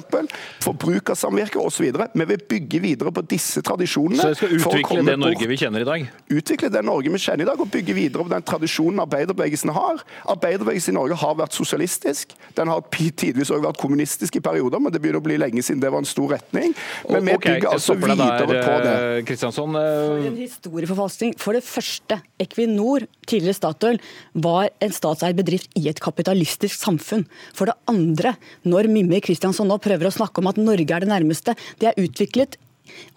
[0.63, 1.91] for forbrukersamvirke osv.
[2.13, 4.21] Vi vil bygge videre på disse tradisjonene.
[4.21, 6.07] Så vi skal utvikle det Norge vi kjenner i dag?
[6.33, 10.03] Utvikle det Norge vi kjenner i dag, og bygge videre på den tradisjonen arbeiderbevegelsen har.
[10.33, 12.35] Arbeiderbevegelsen i Norge har vært sosialistisk.
[12.57, 15.81] Den har tidvis også vært kommunistisk i perioder, men det begynner å bli lenge siden
[15.83, 16.73] det var en stor retning.
[17.09, 18.93] Men vi okay, bygger altså videre der, på det.
[18.93, 19.77] Eh, Kristiansson.
[19.77, 21.35] For en historieforfalskning.
[21.41, 24.01] For det første, Equinor, tidligere Statoil,
[24.45, 27.25] var en statseid bedrift i et kapitalistisk samfunn.
[27.57, 28.35] For det andre,
[28.69, 32.05] når Mimmi Kristiansson nå prøver å snakke om at Norge er det nærmeste, det er
[32.05, 32.59] utviklet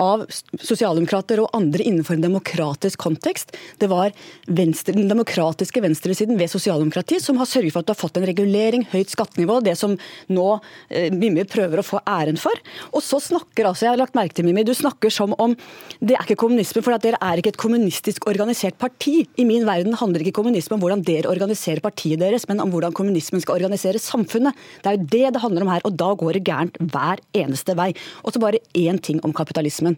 [0.02, 0.24] av
[0.60, 3.54] sosialdemokrater og andre innenfor en demokratisk kontekst.
[3.80, 4.14] Det var
[4.46, 8.28] venstre, den demokratiske venstresiden ved sosialdemokrati som har sørget for at du har fått en
[8.28, 9.96] regulering, høyt skattenivå, det som
[10.32, 10.46] nå
[10.90, 12.56] eh, Mimmi prøver å få æren for.
[12.92, 15.56] Og så snakker altså, jeg har lagt merke til Mimmi, du snakker som om
[16.00, 19.18] det er ikke kommunisme, for dere er ikke et kommunistisk organisert parti.
[19.40, 22.94] I min verden handler ikke kommunisme om hvordan dere organiserer partiet deres, men om hvordan
[22.96, 24.56] kommunismen skal organisere samfunnet.
[24.82, 27.76] Det er jo det det handler om her, og da går det gærent hver eneste
[27.78, 27.90] vei.
[28.24, 29.96] Og så bare én ting om kapitalismen.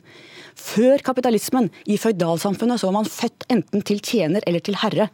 [0.58, 5.08] Før kapitalismen, i føydalsamfunnet, så var man født enten til tjener eller til herre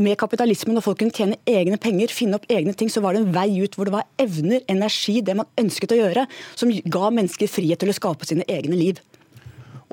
[0.00, 3.20] med kapitalismen og folk kunne tjene egne penger, finne opp egne ting, så var det
[3.20, 6.24] en vei ut hvor det var evner, energi, det man ønsket å gjøre,
[6.56, 9.02] som ga mennesker frihet til å skape sine egne liv.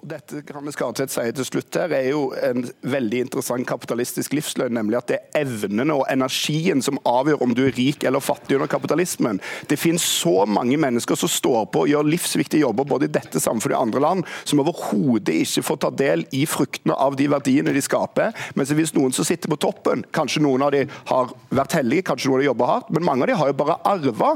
[0.06, 5.00] Dette Hanne Skartvedt sier til slutt her, er jo en veldig interessant kapitalistisk livsløgn, nemlig
[5.00, 8.70] at det er evnene og energien som avgjør om du er rik eller fattig under
[8.70, 9.42] kapitalismen.
[9.70, 13.42] Det finnes så mange mennesker som står på og gjør livsviktige jobber både i dette
[13.42, 17.74] samfunnet og andre land, som overhodet ikke får ta del i fruktene av de verdiene
[17.74, 18.38] de skaper.
[18.60, 22.30] Mens hvis noen som sitter på toppen, kanskje noen av de har vært heldige, kanskje
[22.30, 24.32] noen av de jobber hardt, men mange av de har jo bare arva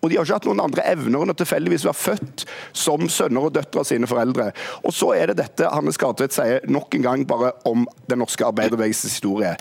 [0.00, 2.44] og de har ikke hatt noen andre evner enn å tilfeldigvis være født
[2.76, 4.50] som sønner og døtre av sine foreldre.
[4.84, 8.46] Og så er det dette Hanne Skartvedt sier nok en gang bare om den norske
[8.48, 9.54] arbeiderbevegelsens historie.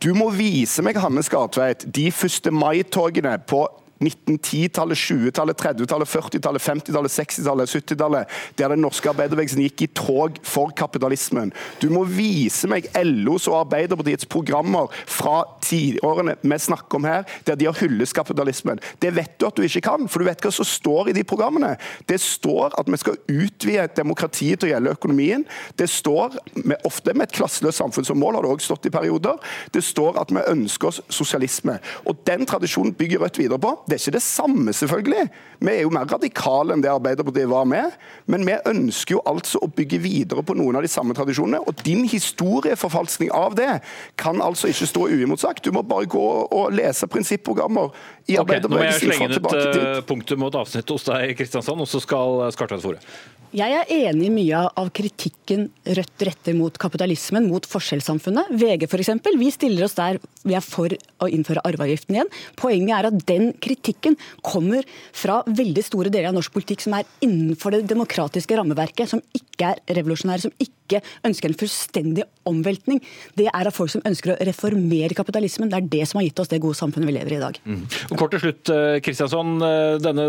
[0.00, 2.52] Du må vise meg, Hanne Skartveit, de 1.
[2.54, 3.64] mai-togene på
[4.00, 10.72] 1910-tallet, 20-tallet, 30-tallet, 40-tallet, 50-tallet, 60-tallet, 70-tallet, der den norske arbeiderbevegelsen gikk i tog for
[10.76, 11.52] kapitalismen.
[11.82, 17.58] Du må vise meg LOs og Arbeiderpartiets programmer fra tiårene vi snakker om her, der
[17.60, 18.80] de har hyllet kapitalismen.
[19.02, 21.24] Det vet du at du ikke kan, for du vet hva som står i de
[21.26, 21.74] programmene.
[22.08, 25.44] Det står at vi skal utvide demokratiet til å gjelde økonomien.
[25.76, 28.94] Det står, med, ofte med et klasseløst samfunn som mål, har det også stått i
[28.94, 29.36] perioder.
[29.74, 31.76] Det står at vi ønsker oss sosialisme.
[32.08, 33.74] Og Den tradisjonen bygger Rødt videre på.
[33.90, 35.24] Det er ikke det samme, selvfølgelig.
[35.58, 37.96] Vi er jo mer radikale enn det Arbeiderpartiet var med.
[38.30, 41.58] Men vi ønsker jo altså å bygge videre på noen av de samme tradisjonene.
[41.66, 43.72] Og din historieforfalskning av det
[44.20, 45.64] kan altså ikke stå uimotsagt.
[45.66, 47.90] Du må bare gå og lese prinsipprogrammer
[48.30, 51.90] i okay, Nå må jeg slenge ut punktet punktum avsnittet et hos deg, Kristiansand, og
[51.90, 53.02] så skal Skartvedt fòre.
[53.50, 55.64] Jeg er enig i mye av kritikken
[55.98, 58.52] Rødt retter mot kapitalismen, mot forskjellssamfunnet.
[58.54, 59.10] VG f.eks.
[59.40, 62.30] Vi stiller oss der vi er for å innføre arveavgiften igjen.
[62.60, 64.14] Poenget er at den kritikken
[64.46, 69.24] kommer fra veldig store deler av norsk politikk som er innenfor det demokratiske rammeverket, som
[69.34, 70.79] ikke er revolusjonære, som ikke
[71.26, 73.02] ønsker en fullstendig omveltning.
[73.38, 75.70] Det er av folk som ønsker å reformere kapitalismen.
[75.70, 77.60] Det er det som har gitt oss det gode samfunnet vi lever i i dag.
[77.64, 77.84] Mm.
[78.18, 78.72] Kort til slutt,
[79.04, 79.56] Kristiansson.
[79.64, 80.28] Eh, denne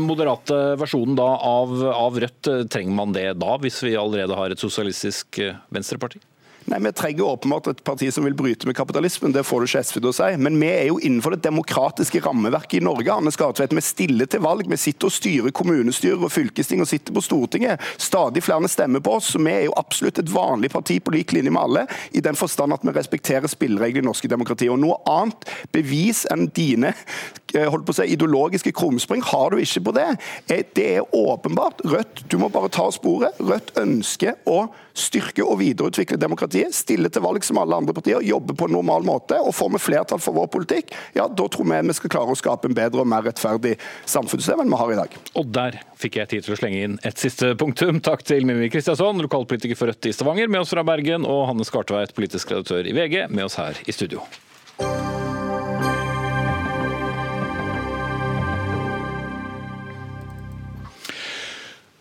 [0.00, 4.62] moderate versjonen da av, av Rødt trenger man det da, hvis vi allerede har et
[4.62, 6.22] sosialistisk eh, venstreparti?
[6.64, 9.82] Nei, Vi trenger åpenbart et parti som vil bryte med kapitalismen, det får du ikke
[9.84, 10.30] SV til å si.
[10.40, 13.12] Men vi er jo innenfor det demokratiske rammeverket i Norge.
[13.12, 13.74] Anne Skartvedt.
[13.76, 14.64] Vi stiller til valg.
[14.70, 17.84] Vi sitter og styrer kommunestyrer og fylkesting og sitter på Stortinget.
[18.00, 19.34] Stadig flere stemmer på oss.
[19.34, 22.34] så Vi er jo absolutt et vanlig parti på lik linje med alle, i den
[22.34, 24.68] forstand at vi respekterer spillereglene i norske demokrati.
[24.72, 26.94] Og Noe annet bevis enn dine
[27.54, 30.08] Eh, holdt på å si, ideologiske krumspring har du ikke på det.
[30.50, 31.84] Eh, det er åpenbart.
[31.86, 33.38] Rødt, du må bare ta sporet.
[33.38, 36.74] Rødt ønsker å styrke og videreutvikle demokratiet.
[36.74, 39.38] Stille til valg som alle andre partier, jobbe på en normal måte.
[39.40, 42.38] og Får vi flertall for vår politikk, ja, da tror vi vi skal klare å
[42.38, 43.74] skape en bedre og mer rettferdig
[44.06, 45.18] samfunnssystem enn vi har i dag.
[45.40, 48.00] Og der fikk jeg tid til å slenge inn et siste punktum.
[48.04, 51.66] Takk til Mimmi Kristiansson, lokalpolitiker for Rødt i Stavanger, med oss fra Bergen, og Hanne
[51.66, 54.22] Skartveit, politisk redaktør i VG, med oss her i studio.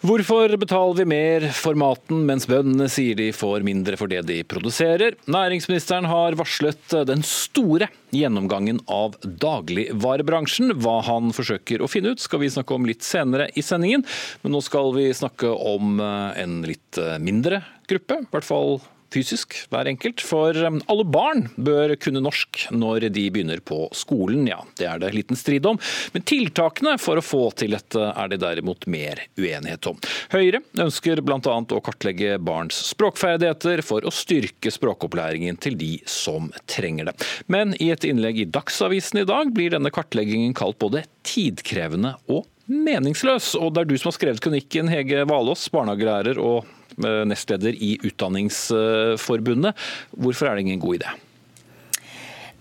[0.04, 4.42] Hvorfor betaler vi mer for maten, mens bøndene sier de får mindre for det de
[4.44, 5.16] produserer?
[5.32, 10.76] Næringsministeren har varslet den store gjennomgangen av dagligvarebransjen.
[10.84, 14.04] Hva han forsøker å finne ut, skal vi snakke om litt senere i sendingen.
[14.44, 18.82] Men nå skal vi snakke om en litt mindre gruppe, i hvert fall
[19.14, 20.24] fysisk, hver enkelt.
[20.26, 24.48] For um, alle barn bør kunne norsk når de begynner på skolen.
[24.50, 25.80] Ja, det er det liten strid om.
[26.16, 30.00] Men tiltakene for å få til dette er det derimot mer uenighet om.
[30.34, 31.40] Høyre ønsker bl.a.
[31.40, 37.18] å kartlegge barns språkferdigheter for å styrke språkopplæringen til de som trenger det.
[37.52, 42.48] Men i et innlegg i Dagsavisen i dag blir denne kartleggingen kalt både tidkrevende og
[42.66, 43.54] meningsløs.
[43.60, 49.78] Og det er du som har skrevet kronikken, Hege Valås, barnehagelærer og nestleder i Utdanningsforbundet.
[50.12, 51.14] Hvorfor er det ingen god idé?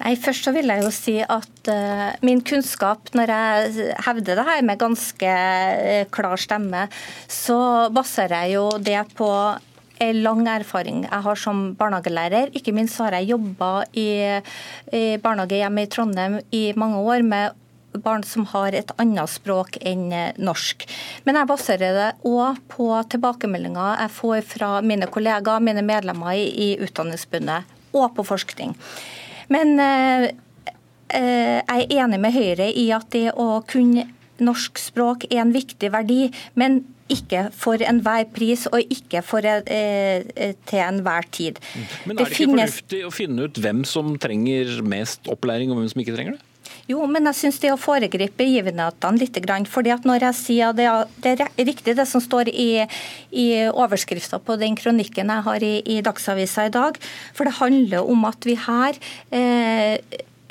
[0.03, 4.47] Nei, Først så vil jeg jo si at uh, min kunnskap, når jeg hevder det
[4.49, 6.89] her med ganske uh, klar stemme,
[7.31, 9.31] så baserer jeg jo det på
[10.03, 12.51] en lang erfaring jeg har som barnehagelærer.
[12.59, 14.09] Ikke minst har jeg jobba i,
[14.91, 17.62] i barnehagehjem i Trondheim i mange år med
[18.05, 20.09] barn som har et annet språk enn
[20.41, 20.87] norsk.
[21.27, 26.73] Men jeg baserer det òg på tilbakemeldinger jeg får fra mine kollegaer, mine medlemmer i
[26.83, 28.75] Utdanningsbundet, og på forskning.
[29.53, 30.31] Men eh,
[31.13, 34.09] jeg er enig med Høyre i at det å kunne
[34.43, 36.25] norsk språk er en viktig verdi.
[36.55, 40.23] men ikke for enhver pris og ikke for, eh,
[40.67, 41.59] til enhver tid.
[42.07, 42.79] Men er det, det ikke finnes...
[42.79, 46.52] fornuftig å finne ut hvem som trenger mest opplæring, og hvem som ikke trenger det?
[46.91, 49.39] Jo, men jeg syns det å foregripe begivenhetene litt.
[49.71, 50.89] fordi at når jeg sier det,
[51.23, 52.87] det er riktig det som står i,
[53.31, 56.99] i overskrifta på den kronikken jeg har i, i Dagsavisa i dag.
[57.35, 58.99] For det handler om at vi her
[59.31, 59.99] eh,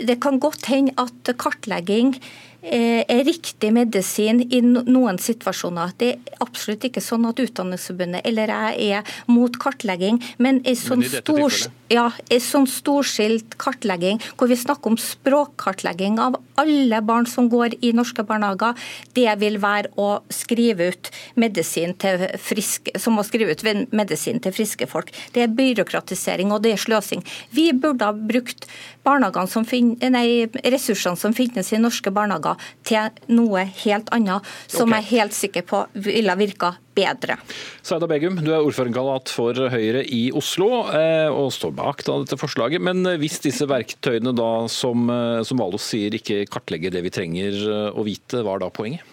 [0.02, 2.16] Det kan godt hende at kartlegging
[2.62, 5.94] er riktig medisin i noen situasjoner.
[5.98, 11.02] Det er absolutt ikke sånn at Utdanningsforbundet eller jeg er mot kartlegging, men en sånn,
[11.02, 11.56] stor,
[11.92, 12.08] ja,
[12.44, 18.24] sånn storskilt kartlegging hvor vi snakker om språkkartlegging av alle barn som går i norske
[18.28, 18.78] barnehager,
[19.18, 24.54] det vil være å skrive ut medisin til friske, som å skrive ut medisin til
[24.54, 25.10] friske folk.
[25.34, 27.26] Det er byråkratisering og det er sløsing.
[27.56, 28.70] Vi burde ha brukt
[29.02, 32.51] som nei, ressursene som finnes i norske barnehager
[32.88, 35.02] til noe helt annet, som okay.
[35.02, 37.38] jeg er helt sikker på ville virka bedre.
[37.86, 42.40] Saida Begum, du er ordførerkandidat for Høyre i Oslo eh, og står bak da, dette
[42.40, 42.84] forslaget.
[42.84, 47.14] Men eh, hvis disse verktøyene da, som, eh, som Valos sier, ikke kartlegger det vi
[47.14, 47.64] trenger
[47.96, 49.08] å vite, hva er da poenget?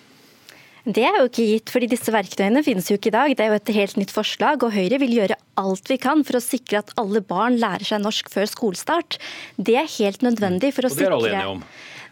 [0.89, 3.33] Det er jo ikke gitt, fordi disse verktøyene finnes jo ikke i dag.
[3.37, 6.39] Det er jo et helt nytt forslag, og Høyre vil gjøre alt vi kan for
[6.39, 9.19] å sikre at alle barn lærer seg norsk før skolestart.
[9.61, 11.65] Det er helt nødvendig for å sikre Og det er alle enige om?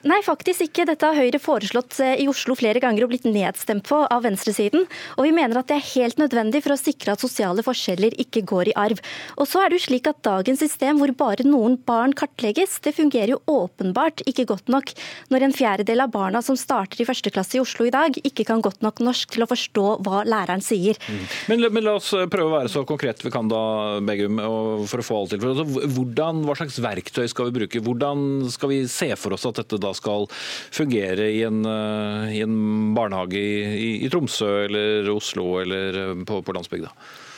[0.07, 0.85] Nei, faktisk ikke.
[0.87, 4.85] Dette har Høyre foreslått eh, i Oslo flere ganger og blitt nedstemt på av venstresiden.
[5.17, 8.45] Og vi mener at det er helt nødvendig for å sikre at sosiale forskjeller ikke
[8.47, 9.01] går i arv.
[9.35, 12.95] Og så er det jo slik at dagens system hvor bare noen barn kartlegges, det
[12.95, 14.93] fungerer jo åpenbart ikke godt nok
[15.35, 18.47] når en fjerdedel av barna som starter i første klasse i Oslo i dag, ikke
[18.47, 20.99] kan godt nok norsk til å forstå hva læreren sier.
[21.11, 21.27] Mm.
[21.51, 23.65] Men, men, la oss prøve å være så konkret vi kan da,
[24.07, 24.39] Begum,
[24.87, 25.43] for å få alt til.
[25.51, 25.67] Altså,
[25.97, 27.83] hvordan, hva slags verktøy skal vi bruke?
[27.83, 32.43] Hvordan skal vi se for oss at dette da skal fungere i en, eh, i
[32.45, 32.57] en
[32.97, 36.93] barnehage i, i, Tromsø eller Oslo eller eh, på, på landsbygda?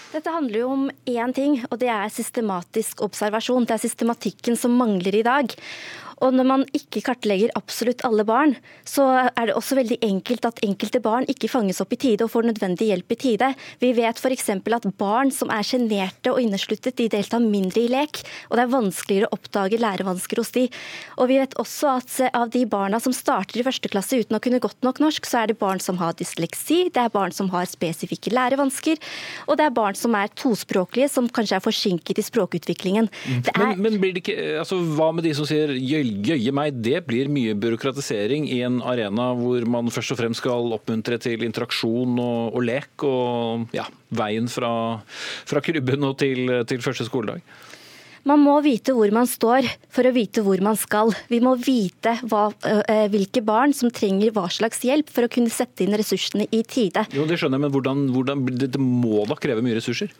[0.08, 3.66] Dette handler jo om én ting, og det er systematisk observasjon.
[3.68, 5.52] Det er systematikken som mangler i dag.
[6.24, 8.54] Og når man ikke kartlegger absolutt alle barn,
[8.88, 12.32] så er det også veldig enkelt at enkelte barn ikke fanges opp i tide og
[12.32, 13.50] får nødvendig hjelp i tide.
[13.82, 14.50] Vi vet f.eks.
[14.50, 18.22] at barn som er sjenerte og innesluttet, de deltar mindre i lek.
[18.50, 20.66] Og det er vanskeligere å oppdage lærevansker hos de.
[21.18, 24.42] Og vi vet også at av de barna som starter i første klasse uten å
[24.42, 27.50] kunne godt nok norsk, så er det barn som har dysleksi, det er barn som
[27.52, 29.00] har spesifikke lærevansker,
[29.46, 33.10] og det er barn som er tospråklige, som kanskje er forsinket i språkutviklingen.
[33.26, 33.42] Mm.
[33.54, 33.58] Er...
[33.60, 35.72] Men, men, blir det ikke, altså, hva med de som sier
[36.28, 40.74] jøye meg, det blir mye byråkratisering i en arena hvor man først og fremst skal
[40.76, 44.72] oppmuntre til interaksjon og, og lek, og ja, veien fra,
[45.48, 47.42] fra krybben og til, til første skoledag?
[48.28, 51.14] Man må vite hvor man står for å vite hvor man skal.
[51.30, 52.48] Vi må vite hva,
[53.12, 57.06] hvilke barn som trenger hva slags hjelp for å kunne sette inn ressursene i tide.
[57.14, 60.12] Jo, Det skjønner jeg, men hvordan, hvordan, det må da kreve mye ressurser?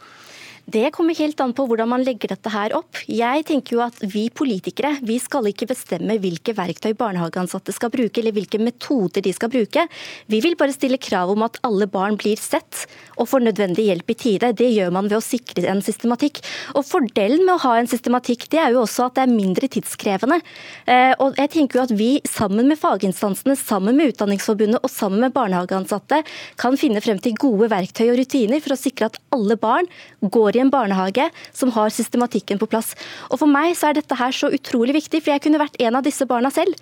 [0.69, 2.99] Det kommer helt an på hvordan man legger dette her opp.
[3.09, 8.21] Jeg tenker jo at Vi politikere vi skal ikke bestemme hvilke verktøy barnehageansatte skal bruke,
[8.21, 9.87] eller hvilke metoder de skal bruke.
[10.29, 12.85] Vi vil bare stille krav om at alle barn blir sett
[13.17, 14.51] og får nødvendig hjelp i tide.
[14.59, 16.43] Det gjør man ved å sikre en systematikk.
[16.77, 19.73] Og Fordelen med å ha en systematikk det er jo også at det er mindre
[19.73, 20.41] tidskrevende.
[20.85, 25.25] Eh, og jeg tenker jo at Vi sammen med faginstansene, sammen med Utdanningsforbundet og sammen
[25.25, 26.21] med barnehageansatte
[26.61, 29.89] kan finne frem til gode verktøy og rutiner for å sikre at alle barn
[30.21, 32.94] går i i en barnehage som har systematikken på plass.
[33.31, 35.99] Og For meg så er dette her så utrolig viktig, for jeg kunne vært en
[35.99, 36.77] av disse barna selv.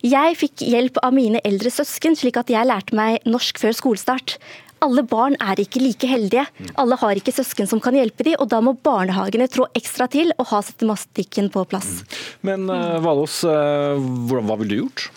[0.00, 4.38] Jeg fikk hjelp av mine eldre søsken, slik at jeg lærte meg norsk før skolestart.
[4.80, 6.46] Alle barn er ikke like heldige.
[6.80, 10.32] Alle har ikke søsken som kan hjelpe dem, og da må barnehagene trå ekstra til
[10.38, 12.00] og ha systematikken på plass.
[12.46, 15.10] Men uh, Valås, uh, hva ville du gjort?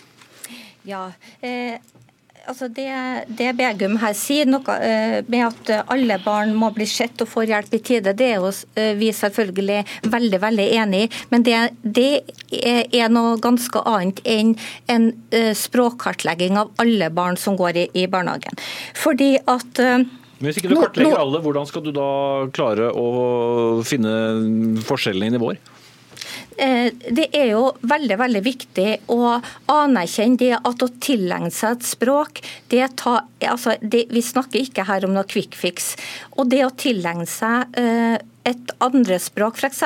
[0.84, 1.06] Ja,
[1.40, 1.80] eh,
[2.48, 2.88] Altså det,
[3.38, 7.44] det Begum her sier, noe uh, med at alle barn må bli sett og få
[7.48, 9.80] hjelp i tide, det er jo uh, vi selvfølgelig
[10.12, 11.10] veldig veldig enig i.
[11.32, 12.10] Men det, det,
[12.54, 14.54] er noe ganske annet enn
[14.92, 15.08] en
[15.58, 18.60] språkkartlegging av alle barn som går i, i barnehagen.
[18.96, 19.80] Fordi at
[20.44, 22.08] men Hvis ikke du kartlegger alle, hvordan skal du da
[22.52, 25.60] klare å finne forskjellene i nivåer?
[26.56, 29.36] Eh, det er jo veldig veldig viktig å
[29.72, 34.86] anerkjenne det at å tilegne seg et språk det ta, altså det, Vi snakker ikke
[34.88, 35.94] her om noe quick fix.
[36.38, 37.74] Og det å tilegne seg
[38.48, 39.82] uh, andre språk f.eks.,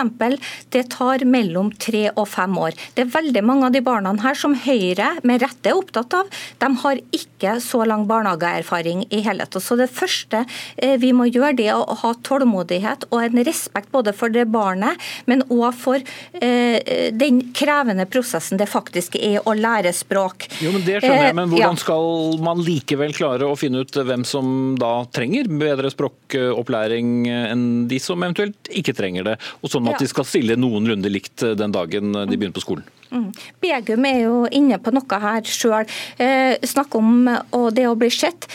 [0.75, 2.77] det tar mellom tre og fem år.
[2.95, 6.31] Det er veldig mange av de barna her som Høyre med rette er opptatt av.
[6.63, 9.65] De har ikke så lang barnehageerfaring i hele tatt.
[9.65, 10.45] Så det første
[10.77, 14.47] eh, vi må gjøre, det er å ha tålmodighet og en respekt både for det
[14.51, 14.99] barnet,
[15.31, 16.01] men òg for
[16.43, 20.49] eh, den krevende prosessen det faktisk er å lære språk.
[20.63, 21.83] Jo, men Det skjønner jeg, men Eh, hvordan ja.
[21.83, 28.01] skal man likevel klare å finne ut hvem som da trenger bedre språkopplæring enn de
[28.03, 30.05] som eventuelt ikke trenger det, og sånn at Ja.
[30.05, 32.85] de skal stille noenlunde likt den dagen de begynner på skolen?
[33.11, 33.33] Mm.
[33.61, 35.87] Begum er jo inne på noe her sjøl.
[36.19, 38.47] Eh, snakk om og det å bli sett.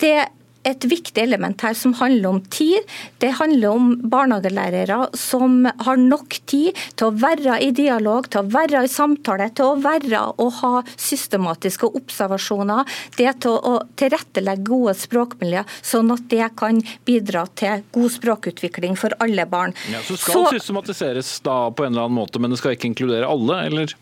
[0.00, 0.26] Det
[0.68, 2.84] et viktig element her som handler om tid.
[3.22, 8.50] Det handler om barnehagelærere som har nok tid til å være i dialog, til å
[8.52, 12.84] være i samtale, til å være og ha systematiske observasjoner.
[13.16, 19.16] Det til å tilrettelegge gode språkmiljø, sånn at det kan bidra til god språkutvikling for
[19.20, 19.74] alle barn.
[19.90, 22.92] Ja, så skal Så- systematiseres da på en eller annen måte, men det skal ikke
[22.94, 23.94] inkludere alle, eller?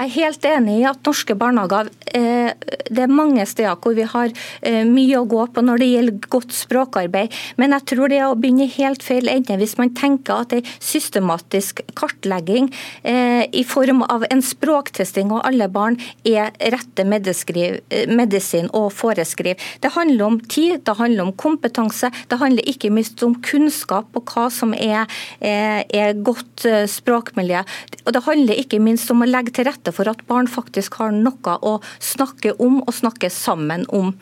[0.00, 2.52] Jeg er helt enig i at norske barnehager eh,
[2.88, 4.32] Det er mange steder hvor vi har
[4.66, 7.34] eh, mye å gå på når det gjelder godt språkarbeid.
[7.60, 10.70] Men jeg tror det er å begynne helt feil ende hvis man tenker at en
[10.80, 12.70] systematisk kartlegging
[13.04, 19.58] eh, i form av en språktesting av alle barn er rette medisin å foreskrive.
[19.84, 22.10] Det handler om tid, det handler om kompetanse.
[22.30, 25.06] Det handler ikke minst om kunnskap og hva som er,
[25.40, 27.62] er, godt språkmiljø.
[28.04, 31.14] Og det handler ikke minst om å legge til rette for at barn faktisk har
[31.16, 34.14] noe å snakke om og snakke sammen om.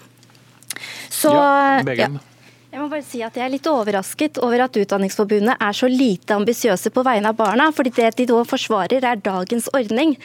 [1.11, 1.33] Så,
[1.99, 2.09] Ja.
[2.69, 6.37] Jeg må bare si at jeg er litt overrasket over at Utdanningsforbundet er så lite
[6.37, 7.71] ambisiøse på vegne av barna.
[7.73, 10.19] fordi det de da forsvarer er dagens ordning.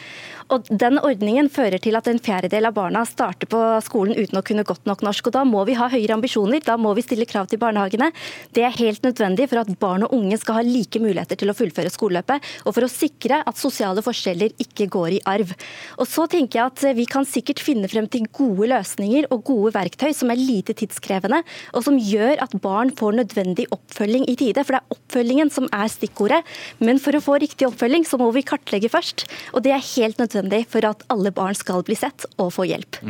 [0.52, 4.44] Og Den ordningen fører til at en fjerdedel av barna starter på skolen uten å
[4.44, 5.26] kunne godt nok norsk.
[5.26, 8.12] og Da må vi ha høyere ambisjoner, da må vi stille krav til barnehagene.
[8.52, 11.56] Det er helt nødvendig for at barn og unge skal ha like muligheter til å
[11.56, 15.54] fullføre skoleløpet, og for å sikre at sosiale forskjeller ikke går i arv.
[15.98, 19.72] Og så tenker jeg at Vi kan sikkert finne frem til gode løsninger og gode
[19.72, 21.42] verktøy som er lite tidskrevende,
[21.72, 24.64] og som gjør at barn får nødvendig oppfølging i tide.
[24.64, 26.42] For det er oppfølgingen som er stikkordet.
[26.84, 29.26] Men for å få riktig oppfølging, så må vi kartlegge først.
[29.54, 33.00] Og det er helt nødvendig for at alle barn skal bli sett og få hjelp.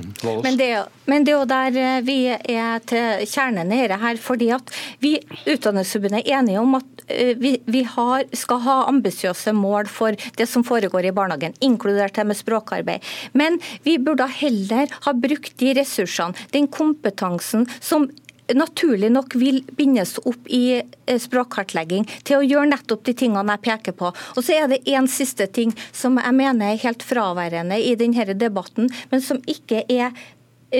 [0.44, 4.00] Men det, er men det er jo der eh, vi er til kjernen i dette
[4.00, 4.20] her.
[4.20, 4.72] fordi at
[5.02, 5.16] vi
[5.50, 10.48] Utdanningsforbundet er enige om at eh, vi, vi har, skal ha ambisiøse mål for det
[10.50, 13.04] som foregår i barnehagen, inkludert det med språkarbeid.
[13.32, 18.08] Men vi burde heller ha brukt de ressursene, den kompetansen som
[18.52, 23.64] naturlig nok vil bindes opp i eh, språkkartlegging til å gjøre nettopp de tingene jeg
[23.64, 24.12] peker på.
[24.12, 28.36] Og så er det en siste ting som jeg mener er helt fraværende i denne
[28.36, 30.12] debatten, men som ikke er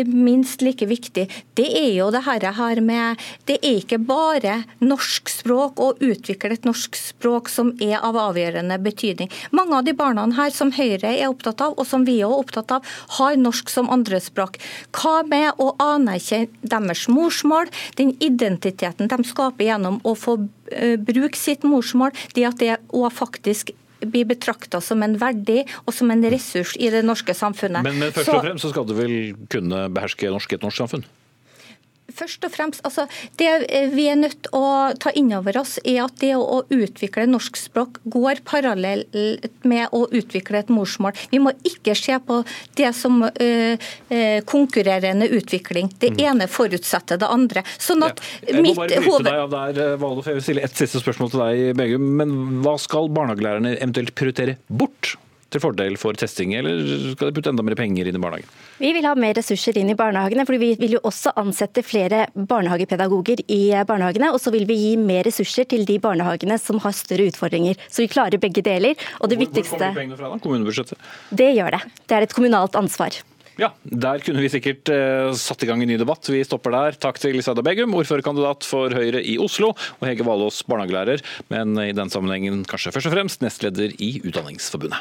[0.09, 1.26] minst like viktig,
[1.59, 6.55] det er jo det her, her med Det er ikke bare norsk språk og utvikle
[6.55, 9.30] et norsk språk som er av avgjørende betydning.
[9.53, 12.72] Mange av de barna her som Høyre er opptatt av, og som vi er opptatt
[12.74, 12.86] av,
[13.18, 14.59] har norsk som andrespråk.
[14.97, 17.70] Hva med å anerkjenne deres morsmål,
[18.01, 20.38] den identiteten de skaper gjennom å få
[20.72, 23.74] eh, bruke sitt morsmål, det at det òg faktisk
[24.11, 27.84] blir betrakta som en verdi og som en ressurs i det norske samfunnet.
[27.86, 29.14] Men, men først og fremst så skal du vel
[29.52, 31.07] kunne beherske norsk i et norsk samfunn?
[32.12, 33.07] Først og fremst, altså,
[33.40, 33.48] Det
[33.94, 37.57] vi er nødt til å ta inn over oss, er at det å utvikle norsk
[37.57, 39.14] språk går parallelt
[39.64, 41.16] med å utvikle et morsmål.
[41.32, 42.42] Vi må ikke se på
[42.76, 45.90] det som eh, eh, konkurrerende utvikling.
[45.98, 47.64] Det ene forutsetter det andre.
[47.78, 48.48] Sånn at Mm.
[48.48, 49.26] Jeg må bare bryte hoved...
[49.26, 50.28] deg av der, Valdof.
[50.28, 52.07] Jeg vil stille et siste spørsmål til deg, Begum.
[52.20, 52.34] Men
[52.64, 55.14] hva skal barnehagelærerne eventuelt prioritere bort
[55.55, 56.82] til fordel for testing, eller
[57.14, 58.50] skal de putte enda mer penger inn i barnehagen?
[58.82, 62.24] Vi vil ha mer ressurser inn i barnehagene, for vi vil jo også ansette flere
[62.34, 64.32] barnehagepedagoger i barnehagene.
[64.34, 67.78] Og så vil vi gi mer ressurser til de barnehagene som har større utfordringer.
[67.88, 68.94] Så vi klarer begge deler.
[69.20, 70.38] Og det Hvor- Hvor kommer pengene fra da?
[70.38, 70.98] Kommunebudsjettet?
[71.34, 71.80] Det gjør det.
[72.09, 73.11] Det er et kommunalt ansvar.
[73.57, 76.26] Ja, der kunne vi sikkert eh, satt i gang en ny debatt.
[76.26, 76.92] Vi stopper der.
[76.98, 79.68] Takk til Lisada Begum, ordførerkandidat for Høyre i Oslo,
[80.00, 84.98] og Hege Valås, barnehagelærer, men i den sammenhengen kanskje først og fremst nestleder i Utdanningsforbundet.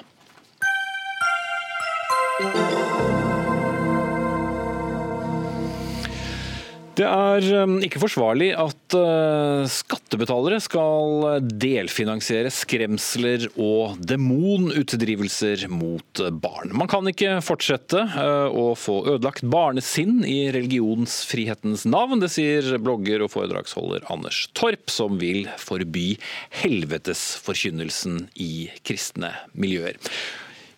[6.93, 16.73] Det er eh, ikke forsvarlig at eh, skattebetalere skal delfinansiere skremsler og demonutdrivelser mot barn.
[16.73, 22.21] Man kan ikke fortsette eh, å få ødelagt barnesinn i religionsfrihetens navn.
[22.21, 26.15] Det sier blogger og foredragsholder Anders Torp, som vil forby
[26.63, 30.01] helvetesforkynnelsen i kristne miljøer.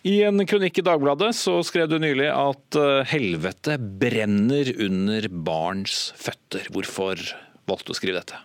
[0.06, 6.12] I en kronikk i Dagbladet så skrev du nylig at eh, helvete brenner under barns
[6.14, 6.68] føtter.
[6.70, 7.18] Hvorfor
[7.66, 8.38] valgte du å skrive dette?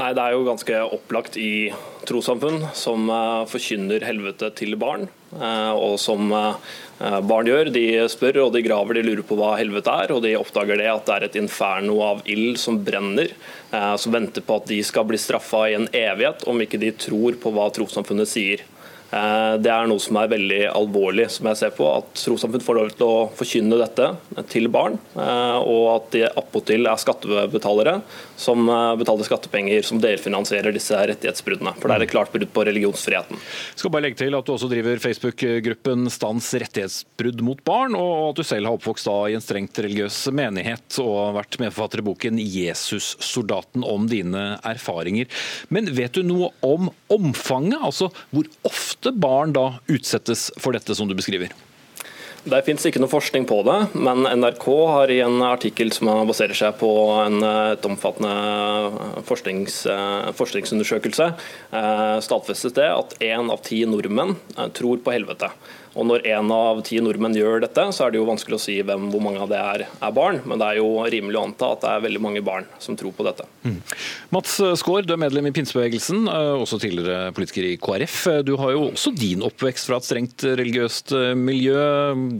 [0.00, 1.70] Nei, Det er jo ganske opplagt i
[2.08, 5.06] trossamfunn som uh, forkynner helvete til barn.
[5.30, 7.70] Uh, og som barn gjør.
[7.70, 10.16] De spør og de graver, de lurer på hva helvete er.
[10.16, 13.30] Og de oppdager det at det er et inferno av ild som brenner.
[13.70, 17.38] som venter på at de skal bli straffa i en evighet om ikke de tror
[17.38, 18.66] på hva trossamfunnet sier.
[19.12, 21.84] Eh, det er noe som er veldig alvorlig, som jeg ser på.
[22.00, 24.08] At trossamfunn får lov til å forkynne dette
[24.52, 27.98] til barn, eh, og at de appåtil er skattebetalere
[28.40, 31.74] som eh, betaler skattepenger som delfinansierer disse rettighetsbruddene.
[31.78, 33.40] For det er et klart brudd på religionsfriheten.
[33.42, 38.30] Jeg skal bare legge til at du også driver Facebook-gruppen Stans rettighetsbrudd mot barn, og
[38.30, 42.06] at du selv har oppvokst da i en strengt religiøs menighet og vært medforfatter i
[42.06, 45.28] boken 'Jesus-soldaten' om dine erfaringer.
[45.68, 47.80] Men vet du noe om omfanget?
[47.82, 51.50] Altså hvor ofte ofte barn da utsettes for dette som du beskriver?
[52.42, 56.58] Det finnes ikke noe forskning på det, men NRK har i en artikkel som baserer
[56.58, 56.90] seg på
[57.22, 59.84] en, et omfattende forsknings,
[60.38, 61.28] forskningsundersøkelse,
[61.70, 65.52] eh, stadfestet det at én av ti nordmenn eh, tror på helvete.
[65.92, 68.78] Og Når én av ti nordmenn gjør dette, så er det jo vanskelig å si
[68.80, 70.40] hvem, hvor mange av det er, er, barn.
[70.48, 73.12] Men det er jo rimelig å anta at det er veldig mange barn som tror
[73.16, 73.46] på dette.
[73.66, 73.78] Mm.
[74.32, 78.18] Mats Skaar, du er medlem i pinsebevegelsen, eh, også tidligere politiker i KrF.
[78.48, 81.76] Du har jo også din oppvekst fra et strengt religiøst eh, miljø.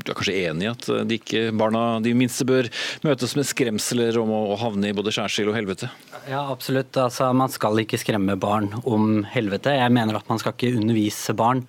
[0.00, 2.70] Du er kanskje enig i at de, ikke, barna, de minste bør
[3.05, 5.92] møtes med skremsler om å havne i både skjærsild og helvete?
[6.30, 6.96] Ja, absolutt.
[6.96, 9.76] Altså, man skal ikke skremme barn om helvete.
[9.76, 11.66] Jeg mener at man skal ikke undervise barn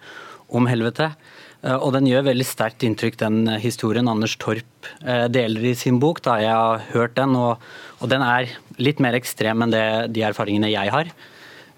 [0.53, 1.11] om helvete.
[1.63, 5.99] Eh, og den gjør veldig sterkt inntrykk, den historien Anders Torp eh, deler i sin
[6.03, 6.21] bok.
[6.25, 7.63] da Jeg har hørt den, og,
[7.99, 8.51] og den er
[8.81, 9.85] litt mer ekstrem enn det,
[10.15, 11.13] de erfaringene jeg har.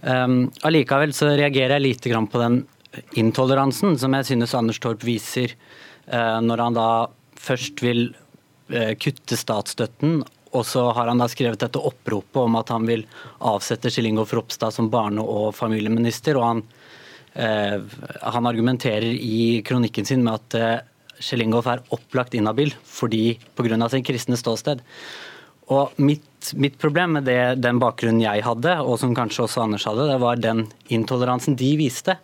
[0.06, 2.60] Allikevel så reagerer jeg lite grann på den
[3.18, 5.56] intoleransen som jeg synes Anders Torp viser
[6.12, 6.90] uh, når han da
[7.42, 8.04] først vil
[8.70, 10.20] uh, kutte statsstøtten,
[10.54, 13.02] og så har han da skrevet dette oppropet om at han vil
[13.50, 16.38] avsette Kjell Ingolf Ropstad som barne- og familieminister.
[16.38, 16.85] og han Eh,
[17.36, 20.84] han argumenterer i kronikken sin med at eh,
[21.20, 23.90] Kjell Ingolf er opplagt inhabil fordi pga.
[23.90, 24.84] sin kristne ståsted.
[25.74, 29.88] Og mitt, mitt problem med det, den bakgrunnen jeg hadde, og som kanskje også Anders
[29.90, 32.20] hadde, det var den intoleransen de viste.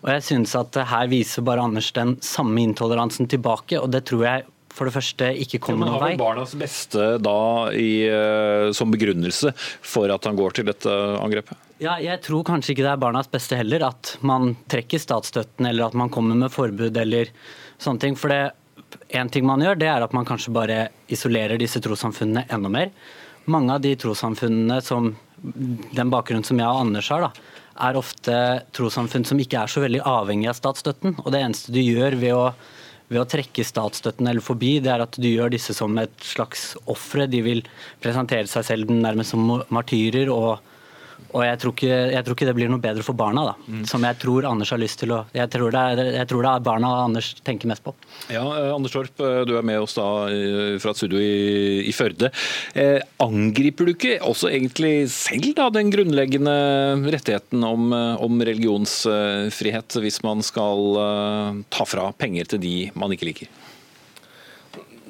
[0.00, 4.26] Og jeg synes at her viser bare Anders den samme intoleransen tilbake, og det tror
[4.26, 6.12] jeg for det første ikke kommer noen vei.
[6.14, 11.69] Har barnas beste da i, eh, som begrunnelse for at han går til dette angrepet?
[11.80, 15.86] Ja, jeg tror kanskje ikke det er barnas beste heller, at man trekker statsstøtten eller
[15.86, 17.30] at man kommer med forbud eller
[17.80, 18.18] sånne ting.
[18.20, 18.50] For det,
[19.16, 22.92] en ting man gjør, det er at man kanskje bare isolerer disse trossamfunnene enda mer.
[23.48, 27.56] Mange av de trossamfunnene som den bakgrunnen som jeg og Anders har, da,
[27.88, 28.36] er ofte
[28.76, 31.16] trossamfunn som ikke er så veldig avhengig av statsstøtten.
[31.24, 32.44] Og det eneste du gjør ved å
[33.10, 36.76] ved å trekke statsstøtten eller forbi, det er at du gjør disse som et slags
[36.92, 37.24] ofre.
[37.26, 37.64] De vil
[37.98, 40.30] presentere seg selv nærmest som martyrer.
[40.30, 40.60] og
[41.30, 43.54] og jeg tror, ikke, jeg tror, ikke, det blir noe bedre for barna, da.
[43.68, 43.84] Mm.
[43.90, 46.52] Som jeg tror Anders har lyst til å jeg tror, det er, jeg tror det
[46.52, 47.94] er barna Anders tenker mest på.
[48.32, 50.08] Ja, eh, Anders Torp, eh, du er med oss da
[50.82, 52.32] fra et studio i, i Førde.
[52.74, 56.56] Eh, angriper du ikke også egentlig selv da den grunnleggende
[57.10, 63.30] rettigheten om, om religionsfrihet, hvis man skal eh, ta fra penger til de man ikke
[63.30, 63.50] liker?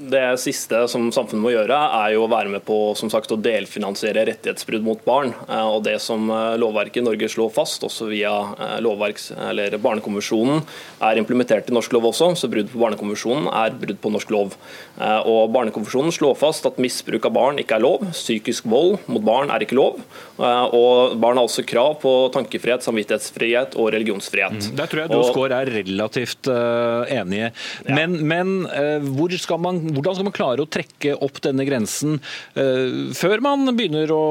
[0.01, 3.37] Det siste som samfunnet må gjøre, er jo å være med på som sagt, å
[3.41, 5.35] delfinansiere rettighetsbrudd mot barn.
[5.45, 9.77] Eh, og Det som eh, lovverket i Norge slår fast, også via eh, lovverks, eller
[9.83, 10.63] Barnekonvensjonen,
[11.05, 12.31] er implementert i norsk lov også.
[12.41, 14.57] Så brudd på Barnekonvensjonen er brudd på norsk lov.
[15.01, 18.05] Og Barnekonvensjonen slår fast at misbruk av barn ikke er lov.
[18.13, 20.01] Psykisk vold mot barn er ikke lov.
[20.39, 24.59] Og barn har også krav på tankefrihet, samvittighetsfrihet og religionsfrihet.
[24.71, 24.77] Mm.
[24.81, 27.51] Der tror jeg du og Skår er relativt uh, enige.
[27.89, 28.29] Men, ja.
[28.35, 33.11] men uh, hvor skal man hvordan skal man klare å trekke opp denne grensen uh,
[33.17, 34.23] før man begynner å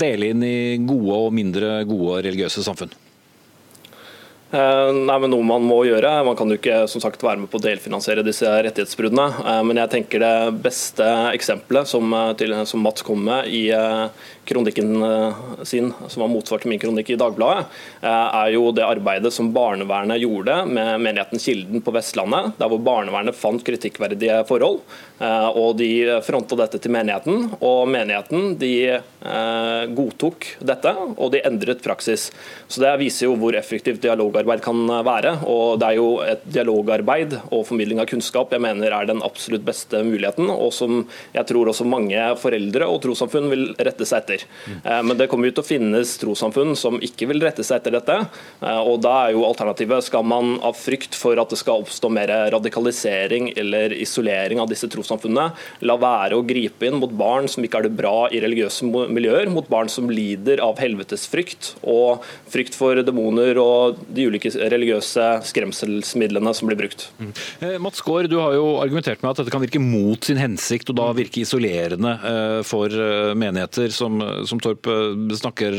[0.00, 2.92] dele inn i gode og mindre gode religiøse samfunn?
[4.50, 6.10] Eh, nei, men Noe man må gjøre.
[6.26, 9.28] Man kan jo ikke som sagt, være med på å delfinansiere disse rettighetsbruddene.
[9.44, 10.34] Eh, men jeg tenker det
[10.64, 13.68] beste eksempelet som, til, som Mats kom med i
[14.50, 17.66] kronikken eh, sin, som var motsvar til min kronikk i Dagbladet,
[18.02, 22.82] eh, er jo det arbeidet som barnevernet gjorde med menigheten Kilden på Vestlandet, der hvor
[22.82, 24.82] barnevernet fant kritikkverdige forhold.
[25.20, 25.90] Eh, og De
[26.26, 28.98] fronta dette til menigheten, og menigheten de
[29.94, 32.30] godtok dette, og de endret praksis.
[32.68, 35.32] Så Det viser jo hvor effektivt dialog dialogarbeid kan være.
[35.46, 39.64] og Det er jo et dialogarbeid og formidling av kunnskap jeg mener er den absolutt
[39.64, 44.44] beste muligheten, og som jeg tror også mange foreldre og trossamfunn vil rette seg etter.
[44.84, 47.96] Eh, men det kommer jo til å finnes trossamfunn som ikke vil rette seg etter
[47.98, 48.16] dette.
[48.62, 52.10] Eh, og Da er jo alternativet skal man av frykt for at det skal oppstå
[52.12, 57.64] mer radikalisering eller isolering av disse trossamfunnene, la være å gripe inn mot barn som
[57.64, 62.76] ikke har det bra i religiøse miljøer, mot barn som lider av helvetesfrykt og frykt
[62.76, 67.08] for demoner og de ulike religiøse skremselsmidlene som blir brukt.
[67.20, 67.32] Mm.
[67.84, 70.98] Mats Gaard, du har jo argumentert med at dette kan virke mot sin hensikt og
[71.00, 72.14] da virke isolerende
[72.66, 72.92] for
[73.38, 74.88] menigheter, som, som Torp
[75.40, 75.76] snakker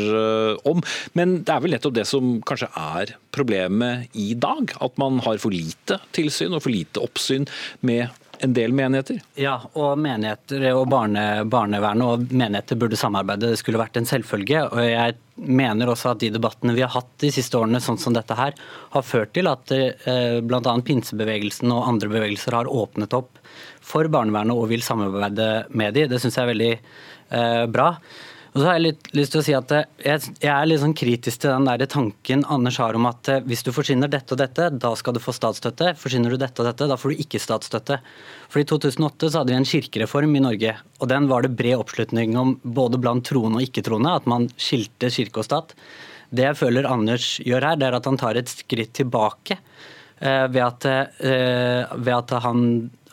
[0.67, 0.83] om.
[1.17, 4.75] Men det er vel nettopp det som kanskje er problemet i dag?
[4.83, 7.47] At man har for lite tilsyn og for lite oppsyn
[7.85, 8.09] med
[8.43, 9.19] en del menigheter?
[9.39, 13.51] Ja, og menigheter og barne, barnevernet og menigheter burde samarbeide.
[13.51, 14.63] Det skulle vært en selvfølge.
[14.69, 18.15] og jeg mener også at de debattene vi har hatt de siste årene, sånn som
[18.15, 18.57] dette her,
[18.95, 20.75] har ført til at eh, bl.a.
[20.87, 23.39] pinsebevegelsen og andre bevegelser har åpnet opp
[23.81, 26.11] for barnevernet og vil samarbeide med dem.
[26.11, 27.93] Det syns jeg er veldig eh, bra.
[28.51, 30.95] Og så har jeg litt lyst til å si at eh, jeg, er litt sånn
[30.97, 34.41] kritisk til den der tanken Anders har om at eh, hvis du forsyner dette og
[34.41, 35.93] dette, da skal du få statsstøtte.
[35.99, 38.01] Forsyner du dette og dette, da får du ikke statsstøtte.
[38.51, 41.79] For I 2008 så hadde vi en kirkereform i Norge, og den var det bred
[41.79, 45.75] oppslutning om både blant troende og ikke-troende, at man skilte kirke og stat.
[46.31, 49.61] Det jeg føler Anders gjør her, det er at han tar et skritt tilbake
[50.19, 50.89] eh, ved at,
[51.23, 52.65] ved at han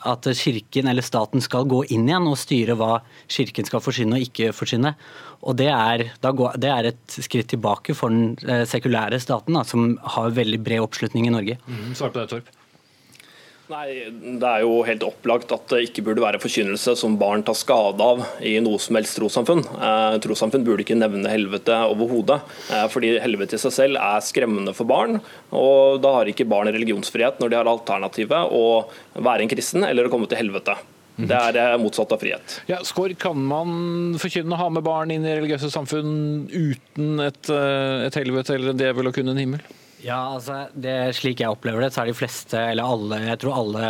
[0.07, 2.99] at kirken eller staten skal gå inn igjen og styre hva
[3.30, 4.94] kirken skal forsyne og ikke forsyne.
[5.42, 6.09] Og det er,
[6.59, 10.82] det er, et skritt tilbake for den eh, sekulære staten, da, som har veldig bred
[10.82, 11.59] oppslutning i Norge.
[11.66, 12.57] Mm, Svar på det, Torp.
[13.68, 14.08] Nei,
[14.40, 18.00] Det er jo helt opplagt at det ikke burde være forkynnelse som barn tar skade
[18.00, 19.60] av i noe som helst trossamfunn.
[19.76, 22.40] Eh, trossamfunn burde ikke nevne helvete overhodet,
[22.72, 25.20] eh, fordi helvete i seg selv er skremmende for barn.
[25.52, 30.08] og Da har ikke barn religionsfrihet når de har alternativet å være en kristen eller
[30.08, 30.76] å komme til helvete.
[31.18, 32.60] Det er eh, motsatt av frihet.
[32.70, 37.50] Ja, Skår, kan man forkynne å ha med barn inn i religiøse samfunn uten et,
[37.50, 39.64] eh, et helvete eller en djevel og kun en himmel?
[40.05, 43.57] Ja, altså, det, Slik jeg opplever det, så er de fleste, eller alle, jeg tror
[43.57, 43.88] alle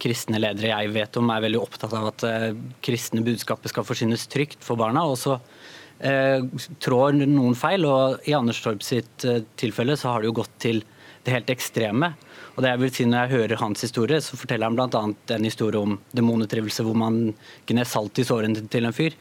[0.00, 2.46] kristne ledere jeg vet om, er veldig opptatt av at uh,
[2.84, 5.04] kristne budskapet skal forsynes trygt for barna.
[5.04, 10.22] og så uh, trår noen feil, og i Anders Torp sitt uh, tilfelle så har
[10.22, 10.82] det jo gått til
[11.26, 12.14] det helt ekstreme.
[12.56, 15.02] Og det jeg vil si Når jeg hører hans historie, så forteller han bl.a.
[15.36, 17.34] en historie om demonutdrivelse hvor man
[17.68, 19.16] gned salt i sårene til en fyr.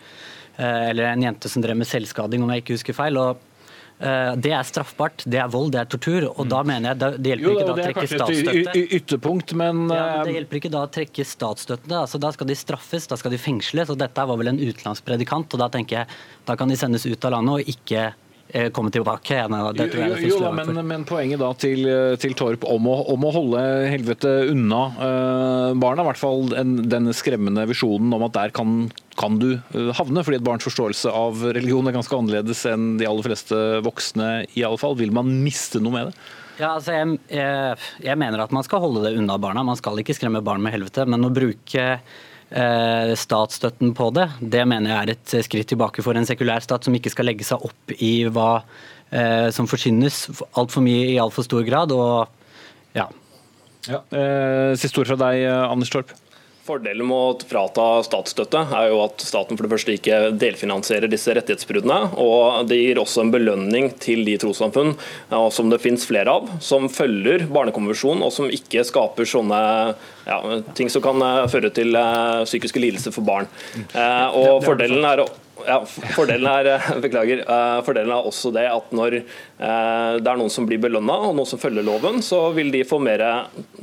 [0.60, 3.20] Eh, eller en jente som drev med selvskading, om jeg ikke husker feil.
[3.22, 3.49] og eh,
[4.00, 6.30] det er straffbart, det er vold, det er tortur.
[6.30, 8.72] og da mener jeg Det hjelper jo, ikke da å trekke statsstøtte.
[8.72, 11.92] Er ytterpunkt, men ja, men Det hjelper ikke da å trekke statsstøtte.
[12.00, 13.92] Altså, da skal de straffes, da skal de fengsles.
[13.92, 17.28] og Dette var vel en utenlandspredikant, og da tenker jeg da kan de sendes ut
[17.28, 18.29] av landet og ikke Eh,
[18.74, 19.36] komme tilbake.
[19.38, 19.50] Jeg
[20.26, 21.86] jo, jo, men, men, poenget da til,
[22.22, 26.74] til Torp om å, om å, holde helvete unna uh, barna, i hvert fall en,
[26.90, 28.88] den skremmende visjonen om at der kan,
[29.20, 29.52] kan du
[29.98, 34.32] havne, fordi et barns forståelse av religion er ganske annerledes enn de aller fleste voksne,
[34.58, 34.98] i alle fall.
[35.00, 36.32] Vil man miste noe med det?
[36.60, 39.64] Ja, altså jeg, jeg, jeg mener at man skal holde det unna barna.
[39.64, 41.06] Man skal ikke skremme barn med helvete.
[41.08, 41.98] Men å bruke Eh,
[42.50, 46.96] statsstøtten på det, det mener jeg er et skritt tilbake for en sekulær stat som
[46.98, 48.64] ikke skal legge seg opp i hva
[49.14, 50.24] eh, som forsynes
[50.58, 51.94] altfor mye i altfor stor grad.
[51.94, 52.26] og
[52.98, 53.06] ja.
[53.86, 54.02] ja.
[54.10, 56.16] Eh, siste ord fra deg, Anders Torp.
[56.70, 61.34] Fordelen med å frata statsstøtte er jo at staten for det første ikke delfinansierer disse
[61.34, 61.98] rettighetsbruddene.
[62.22, 64.94] Og det gir også en belønning til de trossamfunn
[65.56, 69.60] som det finnes flere av, som følger Barnekonvensjonen og som ikke skaper sånne
[70.30, 70.40] ja,
[70.78, 73.50] ting som kan føre til eh, psykiske lidelser for barn.
[73.90, 75.30] Eh, og Fordelen er å
[75.68, 75.78] ja,
[76.16, 80.52] fordelen er, eh, beklager, eh, fordelen er også det at når eh, det er noen
[80.54, 83.24] som blir belønna og noen som følger loven, så vil de få mer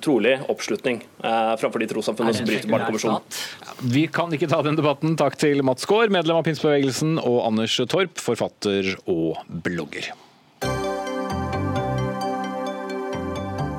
[0.02, 3.40] trolig oppslutning framfor de trossamfunnene som bryter Barnekonvensjonen.
[3.92, 5.16] Vi kan ikke ta den debatten.
[5.18, 10.12] Takk til Mats Gaard, medlem av Pinsbevegelsen, og Anders Torp, forfatter og blogger.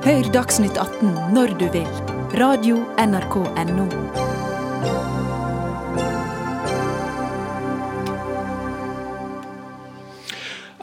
[0.07, 1.89] Hør Dagsnytt 18 når du vil.
[2.37, 5.16] Radio NRK Radio.nrk.no.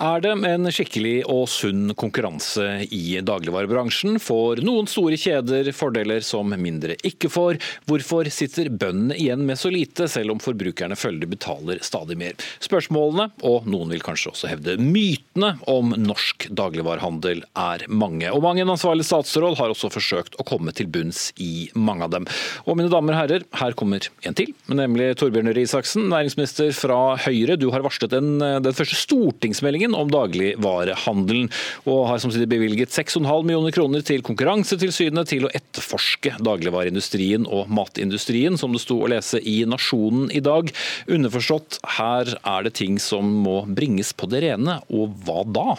[0.01, 2.65] er det en skikkelig og sunn konkurranse
[2.95, 4.19] i dagligvarebransjen.
[4.23, 7.61] Får noen store kjeder fordeler som mindre ikke får?
[7.87, 12.35] Hvorfor sitter bøndene igjen med så lite, selv om forbrukerne føler betaler stadig mer?
[12.65, 18.31] Spørsmålene, og noen vil kanskje også hevde mytene om norsk dagligvarehandel er mange.
[18.35, 22.15] Og mange en ansvarlig statsråd har også forsøkt å komme til bunns i mange av
[22.17, 22.29] dem.
[22.67, 27.01] Og mine damer og herrer, her kommer en til, nemlig Torbjørn Røe Isaksen, næringsminister fra
[27.29, 27.59] Høyre.
[27.61, 31.51] Du har varslet en, den første stortingsmeldingen stortingsmeldingen om dagligvarehandelen,
[31.87, 38.57] og har samtidig bevilget 6,5 millioner kroner til Konkurransetilsynet til å etterforske dagligvareindustrien og matindustrien,
[38.59, 40.71] som det sto å lese i Nasjonen i dag.
[41.09, 45.77] Underforstått, her er det ting som må bringes på det rene, og hva da?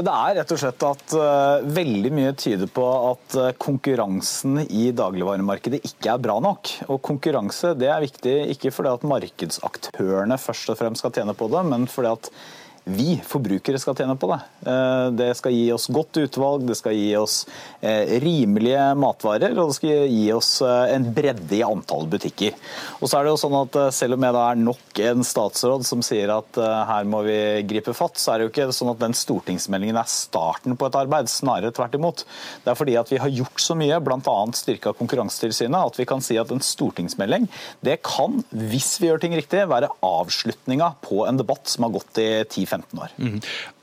[0.00, 4.88] Det er rett og slett at uh, veldig mye tyder på at uh, konkurransen i
[4.96, 6.72] dagligvaremarkedet ikke er bra nok.
[6.88, 11.50] Og Konkurranse det er viktig ikke fordi at markedsaktørene først og fremst skal tjene på
[11.52, 12.30] det, men fordi at
[12.94, 14.38] vi forbrukere skal tjene på det.
[14.70, 17.42] Eh, det skal gi oss godt utvalg, det skal gi oss
[17.80, 22.56] eh, rimelige matvarer og det skal gi oss eh, en bredde i antall butikker.
[23.00, 25.84] Og så er det jo sånn at Selv om jeg da er nok en statsråd
[25.86, 27.36] som sier at her må vi
[27.68, 30.98] gripe fatt, så er det jo ikke sånn at den stortingsmeldingen er starten på et
[30.98, 31.30] arbeid.
[31.30, 32.24] Snarere tvert imot.
[32.64, 34.36] Det er fordi at vi har gjort så mye, bl.a.
[34.56, 37.48] styrka Konkurransetilsynet, at vi kan si at en stortingsmelding
[37.86, 42.20] det kan, hvis vi gjør ting riktig, være avslutninga på en debatt som har gått
[42.22, 43.16] i 10-15 15 år.
[43.20, 43.40] Mm.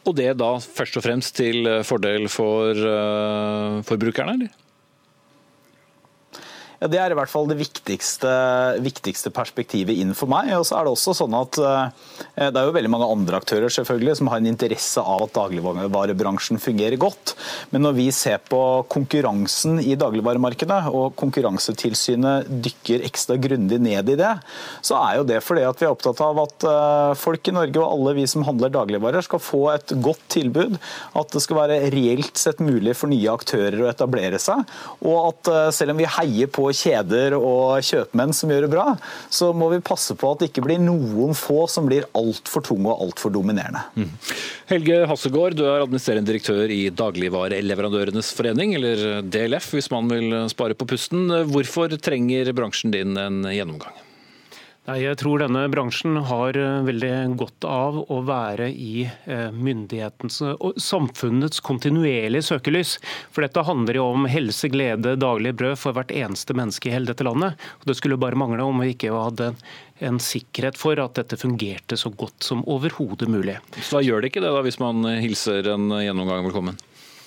[0.08, 4.64] Og det da først og fremst til fordel for uh, forbrukerne, eller?
[6.78, 8.30] Det er i hvert fall det viktigste,
[8.86, 10.52] viktigste, perspektivet inn for meg.
[10.60, 13.74] Og så er Det også sånn at eh, det er jo veldig mange andre aktører
[13.74, 17.34] selvfølgelig som har en interesse av at dagligvarebransjen fungerer godt.
[17.72, 18.62] Men når vi ser på
[18.94, 24.36] konkurransen i dagligvaremarkedet, og Konkurransetilsynet dykker ekstra grundig ned i det,
[24.86, 27.82] så er jo det fordi at vi er opptatt av at eh, folk i Norge
[27.82, 30.78] og alle vi som handler dagligvarer skal få et godt tilbud.
[31.18, 34.62] At det skal være reelt sett mulig for nye aktører å etablere seg.
[35.02, 38.86] Og at eh, selv om vi heier på kjeder og kjøpmenn som gjør det bra,
[39.30, 42.90] så må vi passe på at det ikke blir noen få som blir altfor tunge
[42.92, 43.84] og altfor dominerende.
[43.98, 44.10] Mm.
[44.72, 50.78] Helge Hassegård, du er administrerende direktør i Dagligvareleverandørenes forening, eller DLF hvis man vil spare
[50.78, 51.30] på pusten.
[51.52, 54.07] Hvorfor trenger bransjen din en gjennomgang?
[54.88, 60.40] Nei, Jeg tror denne bransjen har eh, veldig godt av å være i eh, myndighetens
[60.48, 62.94] og samfunnets kontinuerlige søkelys.
[63.36, 67.12] For dette handler jo om helse, glede, daglig brød for hvert eneste menneske i hele
[67.12, 67.60] dette landet.
[67.82, 69.52] Og Det skulle bare mangle om vi ikke hadde
[70.08, 73.58] en sikkerhet for at dette fungerte så godt som overhodet mulig.
[73.82, 76.80] Så da gjør det ikke det da, hvis man hilser en gjennomgang velkommen?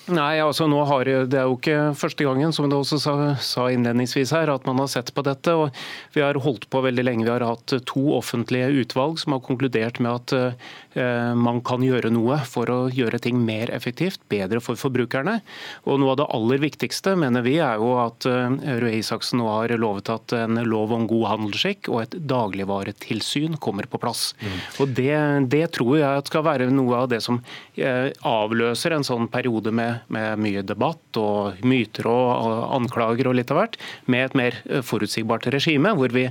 [0.09, 3.67] Nei, altså nå har Det er jo ikke første gangen, som du også sa, sa,
[3.71, 5.53] innledningsvis her, at man har sett på dette.
[5.53, 5.77] og
[6.15, 7.27] Vi har holdt på veldig lenge.
[7.27, 10.35] Vi har hatt to offentlige utvalg som har konkludert med at
[10.97, 15.41] eh, man kan gjøre noe for å gjøre ting mer effektivt, bedre for forbrukerne.
[15.87, 19.51] Og Noe av det aller viktigste mener vi er jo at eh, Røe Isaksen nå
[19.53, 24.31] har lovet at en lov om god handelsskikk og et dagligvaretilsyn kommer på plass.
[24.41, 24.59] Mm.
[24.83, 25.15] Og det,
[25.53, 27.43] det tror jeg skal være noe av det som
[27.77, 33.51] eh, avløser en sånn periode med med mye debatt og myter og anklager og litt
[33.53, 33.79] av hvert,
[34.11, 36.29] med et mer eh, forutsigbart regime, hvor vi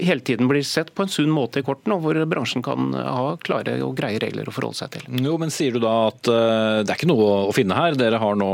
[0.00, 3.34] hele tiden blir sett på en sunn måte i kortene, og hvor bransjen kan ha
[3.44, 5.08] klare og greie regler å forholde seg til.
[5.24, 7.98] Jo, men Sier du da at eh, det er ikke noe å finne her?
[7.98, 8.50] Dere har nå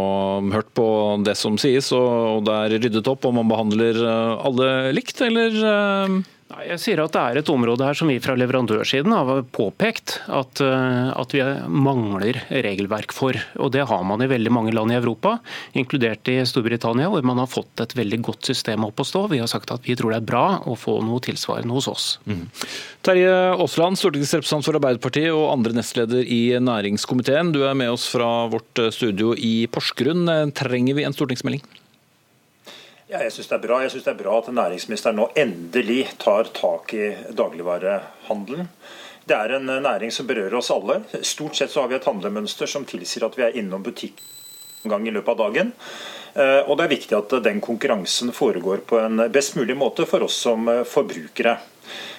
[0.53, 0.89] hørt på
[1.25, 5.57] det som sies, og det er ryddet opp, og man behandler eh, alle likt, eller?
[6.51, 10.17] Nei, jeg sier at Det er et område her som vi fra leverandørsiden har påpekt
[10.27, 13.39] at, eh, at, vi mangler regelverk for.
[13.63, 15.37] og Det har man i veldig mange land i Europa,
[15.79, 19.29] inkludert i Storbritannia, hvor man har fått et veldig godt system opp å stå.
[19.31, 22.09] Vi har sagt at vi tror det er bra å få noe tilsvarende hos oss.
[22.27, 22.49] Mm.
[23.07, 27.55] Terje Aasland, stortingsrepresentant for Arbeiderpartiet og andre nestleder i næringskomiteen.
[27.55, 30.27] Du er med oss fra vårt studio i Porsgrunn.
[30.59, 31.63] Trenger vi en stortingsmelding?
[33.11, 33.77] Ja, jeg syns det er bra.
[33.83, 38.69] Jeg synes det er bra at næringsministeren nå endelig tar tak i dagligvarehandelen.
[39.27, 41.01] Det er en næring som berører oss alle.
[41.27, 44.23] Stort sett så har vi et handlemønster som tilsier at vi er innom butikk
[44.85, 45.73] en gang i løpet av dagen.
[46.39, 50.29] Eh, og det er viktig at den konkurransen foregår på en best mulig måte for
[50.29, 51.57] oss som forbrukere.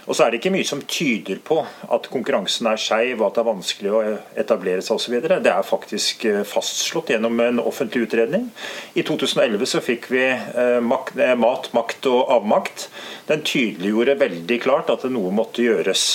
[0.09, 3.43] Og så er det ikke mye som tyder på at konkurransen er skeiv at det
[3.43, 3.99] er vanskelig å
[4.43, 5.17] etablere seg osv.
[5.30, 8.49] Det er faktisk eh, fastslått gjennom en offentlig utredning.
[8.97, 12.89] I 2011 så fikk vi eh, eh, Mat, makt og avmakt.
[13.30, 16.09] Den tydeliggjorde veldig klart at noe måtte gjøres.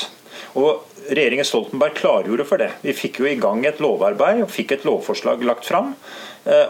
[0.59, 2.73] Og Regjeringen Stoltenberg klargjorde for det.
[2.83, 5.93] Vi fikk jo i gang et lovarbeid og fikk et lovforslag lagt fram.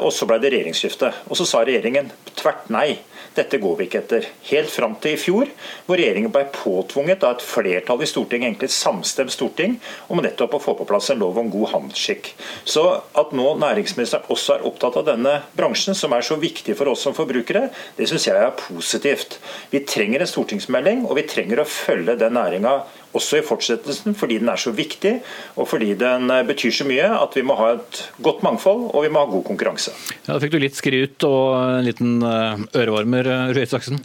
[0.05, 1.09] Og så ble det regjeringsskifte.
[1.33, 2.99] Og så sa regjeringen tvert nei.
[3.37, 4.27] Dette går vi ikke etter.
[4.49, 5.51] Helt fram til i fjor,
[5.87, 9.77] hvor regjeringen ble påtvunget av et flertall i Stortinget, egentlig et samstemt storting,
[10.09, 12.33] om nettopp å få på plass en lov om god handelsskikk.
[12.65, 16.93] Så at nå næringsministeren også er opptatt av denne bransjen, som er så viktig for
[16.93, 17.69] oss som forbrukere,
[17.99, 19.39] det syns jeg er positivt.
[19.73, 22.81] Vi trenger en stortingsmelding, og vi trenger å følge den næringa
[23.17, 25.17] også i fortsettelsen, fordi den er så viktig
[25.57, 29.05] og fordi den eh, betyr så mye at vi må ha et godt mangfold og
[29.05, 29.95] vi må ha god konkurranse.
[30.27, 34.03] Ja, Da fikk du litt skryt og en liten eh, ørevarmer, eh, Røe Isaksen.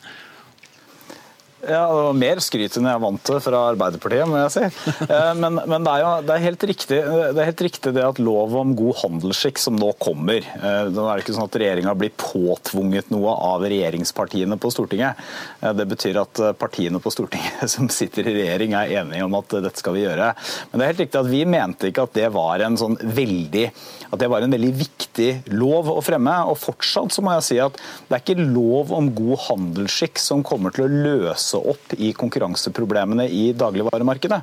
[1.62, 4.64] Ja, det var Mer skryt enn jeg vant til fra Arbeiderpartiet, må jeg si.
[5.05, 8.05] Eh, men, men det, er jo, det, er helt riktig, det er helt riktig det
[8.05, 11.93] at lov om god handelsskikk som nå kommer eh, Det er ikke sånn at regjeringa
[11.97, 15.22] blir påtvunget noe av regjeringspartiene på Stortinget.
[15.62, 19.57] Eh, det betyr at partiene på Stortinget som sitter i regjering er enige om at
[19.59, 20.32] dette skal vi gjøre.
[20.72, 23.68] Men det er helt riktig at vi mente ikke at det var en sånn veldig
[24.12, 26.34] at det var en veldig viktig lov å fremme.
[26.51, 27.78] Og fortsatt så må jeg si at
[28.09, 33.28] det er ikke lov om god handelsskikk som kommer til å løse opp i konkurranseproblemene
[33.28, 34.41] i dagligvaremarkedet.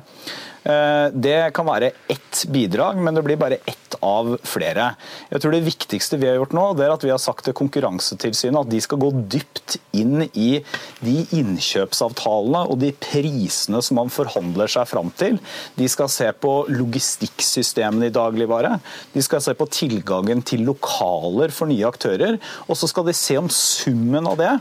[0.63, 4.93] Eh, det kan være ett bidrag, men det blir bare ett av flere.
[5.31, 7.55] Jeg tror Det viktigste vi har gjort nå, det er at vi har sagt til
[7.57, 10.61] Konkurransetilsynet at de skal gå dypt inn i
[11.01, 15.39] de innkjøpsavtalene og de prisene som man forhandler seg fram til.
[15.75, 18.77] De skal se på logistikksystemene i dagligvare.
[19.15, 22.37] De skal se på tilgangen til lokaler for nye aktører.
[22.67, 24.53] Og så skal de se om summen av det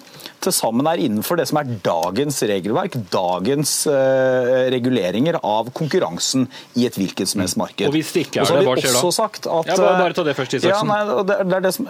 [0.42, 6.46] til sammen er innenfor det som er dagens regelverk, dagens uh, reguleringer av konkurranse konkurransen
[6.76, 7.88] i et hvilket som helst marked.
[7.88, 9.10] Og hvis det ikke er det, hva skjer da?
[9.18, 10.92] Sagt at, ja, bare, bare ta det først, Isaksen.
[10.92, 11.88] Ja, nei, det, det, er det som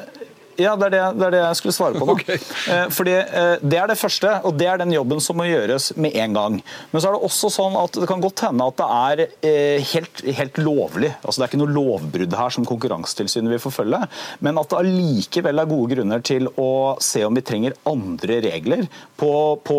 [0.59, 2.15] ja, det er det, det er det, jeg skulle svare på nå.
[2.19, 2.39] Okay.
[2.73, 5.93] Eh, fordi eh, Det er det første, og det er den jobben som må gjøres
[6.01, 6.57] med en gang.
[6.91, 9.85] Men så er det også sånn at det kan godt hende at det er eh,
[9.93, 11.13] helt, helt lovlig.
[11.23, 14.01] Altså Det er ikke noe lovbrudd her som Konkurransetilsynet vil forfølge,
[14.45, 16.71] men at det allikevel er gode grunner til å
[17.05, 18.83] se om vi trenger andre regler
[19.21, 19.31] på,
[19.63, 19.79] på,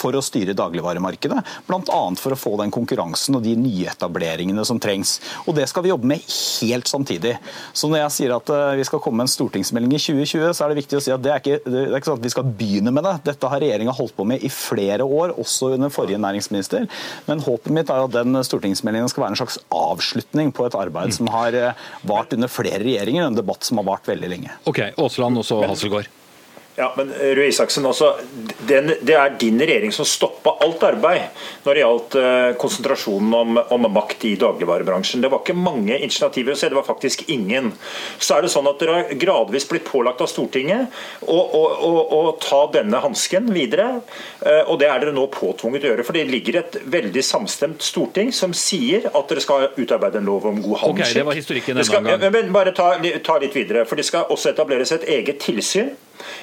[0.00, 1.44] for å styre dagligvaremarkedet.
[1.70, 2.02] Bl.a.
[2.18, 5.20] for å få den konkurransen og de nyetableringene som trengs.
[5.46, 7.36] Og Det skal vi jobbe med helt samtidig.
[7.76, 10.64] Så når jeg sier at vi skal komme med en stortingsmelding i 20 2020 så
[10.64, 12.32] er det viktig å si at det er ikke, det er ikke sånn at vi
[12.34, 13.14] skal begynne med det.
[13.30, 16.86] Dette har regjeringa holdt på med i flere år, også under forrige næringsminister.
[17.28, 21.14] Men håpet mitt er at den stortingsmeldingen skal være en slags avslutning på et arbeid
[21.16, 24.54] som har eh, vart under flere regjeringer, en debatt som har vart veldig lenge.
[24.70, 26.10] Ok, Aasland og så Hasselgaard.
[26.76, 28.10] Ja, men eh, Røe Isaksen, også,
[28.68, 31.30] den, Det er din regjering som stoppa alt arbeid
[31.64, 35.22] når det gjaldt uh, konsentrasjonen om, om, makt i dagligvarebransjen.
[35.24, 37.72] Det var ikke mange initiativer å se, det var faktisk ingen.
[38.20, 40.92] Så er det sånn at Dere har gradvis blitt pålagt av Stortinget
[41.24, 43.88] å, å, å, å ta denne hansken videre.
[44.44, 46.06] Uh, og Det er dere nå påtvunget å gjøre.
[46.06, 50.50] for Det ligger et veldig samstemt storting som sier at dere skal utarbeide en lov
[50.52, 51.08] om god handelsskikk.
[51.08, 52.28] Okay, det var historikken denne gang.
[52.36, 52.92] Men bare ta,
[53.24, 53.88] ta litt videre.
[53.88, 55.94] for Det skal også etableres et eget tilsyn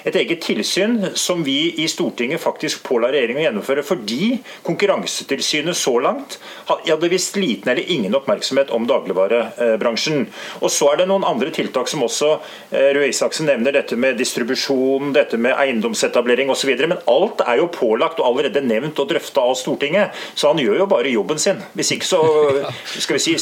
[0.04, 5.96] et eget tilsyn som vi i Stortinget faktisk påla regjeringen å gjennomføre, fordi Konkurransetilsynet så
[6.04, 10.28] langt hadde visst liten eller ingen oppmerksomhet om dagligvarebransjen.
[10.62, 12.32] Og Så er det noen andre tiltak som også
[12.72, 16.74] eh, Røe Isaksen nevner, dette med distribusjon, dette med eiendomsetablering osv.
[16.84, 20.84] Men alt er jo pålagt og allerede nevnt og drøfta av Stortinget, så han gjør
[20.84, 21.62] jo bare jobben sin.
[21.78, 22.22] Hvis ikke så
[23.04, 23.36] skal vi si,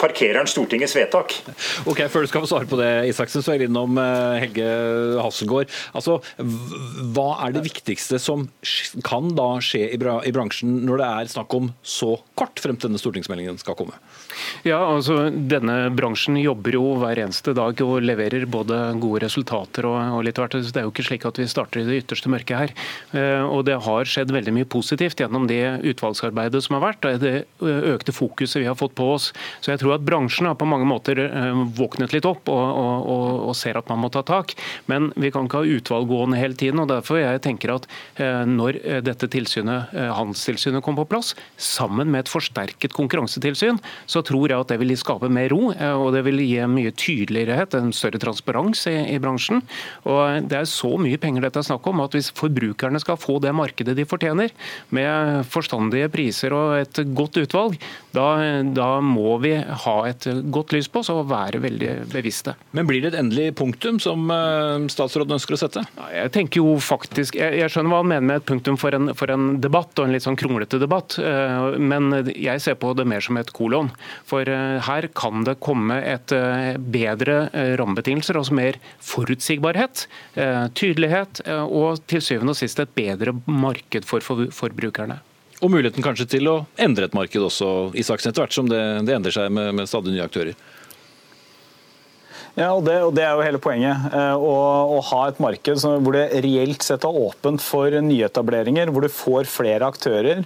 [0.00, 1.38] parkerer han Stortingets vedtak.
[1.86, 4.70] Ok, Før du skal få svare på det, Isaksen, så er jeg innom eh, Helge
[5.22, 5.72] Hassel Ødegaard.
[5.96, 6.18] Altså,
[7.14, 8.48] hva er det viktigste som
[9.06, 13.00] kan da skje i bransjen når det er snakk om så kort frem til denne
[13.00, 13.96] stortingsmeldingen skal komme?
[14.66, 19.98] Ja, altså Denne bransjen jobber jo hver eneste dag og leverer både gode resultater og,
[20.16, 20.56] og litt hvert.
[20.56, 22.74] Det er jo ikke slik at vi starter i det ytterste mørket her.
[23.16, 25.62] Eh, og Det har skjedd veldig mye positivt gjennom det
[25.92, 29.30] utvalgsarbeidet som har vært, og det økte fokuset vi har fått på oss.
[29.64, 33.26] Så jeg tror at bransjen har på mange måter eh, våknet litt opp og, og,
[33.50, 34.56] og ser at man må ta tak.
[34.90, 36.82] Men vi kan ikke ha utvalg gående hele tiden.
[36.82, 37.88] og Derfor jeg tenker at
[38.20, 43.78] eh, når dette tilsynet, Handelstilsynet kom på plass, sammen med et forsterket konkurransetilsyn,
[44.10, 46.92] så tror jeg at det vil skape mer ro, eh, og det vil gi mye
[46.96, 49.62] tydelighet, en større transparens i, i, bransjen.
[50.08, 53.38] Og Det er så mye penger dette er snakk om, at hvis forbrukerne skal få
[53.42, 54.52] det markedet de fortjener,
[54.94, 57.78] med forstandige priser og et godt utvalg,
[58.16, 58.26] da,
[58.76, 62.56] da må vi ha et godt lys på oss og være veldig bevisste.
[62.76, 65.84] Men blir det et endelig punktum som eh, statsråden ønsker å sette?
[66.12, 69.12] Jeg tenker jo faktisk, jeg, jeg skjønner hva han mener med et punktum for en,
[69.18, 73.06] for en debatt, og en litt sånn kronglete debatt, eh, men jeg ser på det
[73.08, 73.92] mer som et kolon.
[74.28, 80.06] For eh, her kan det komme et eh, bedre eh, rammebetingelser, altså mer forutsigbarhet,
[80.76, 85.18] tydelighet og til syvende og sist et bedre marked for forbrukerne.
[85.64, 89.14] Og muligheten kanskje til å endre et marked også, Isaksen, etter hvert som det, det
[89.16, 90.58] endrer seg med, med stadig nye aktører?
[92.56, 94.06] Ja, og det, og det, er jo hele poenget.
[94.16, 94.52] Å,
[94.96, 99.12] å ha et marked som, hvor det reelt sett er åpent for nyetableringer, hvor du
[99.12, 100.40] får flere aktører,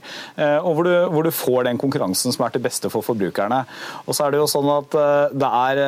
[0.58, 3.62] og hvor du, hvor du, får den konkurransen som er til beste for forbrukerne.
[4.06, 4.98] Og så er det jo sånn at
[5.38, 5.82] det er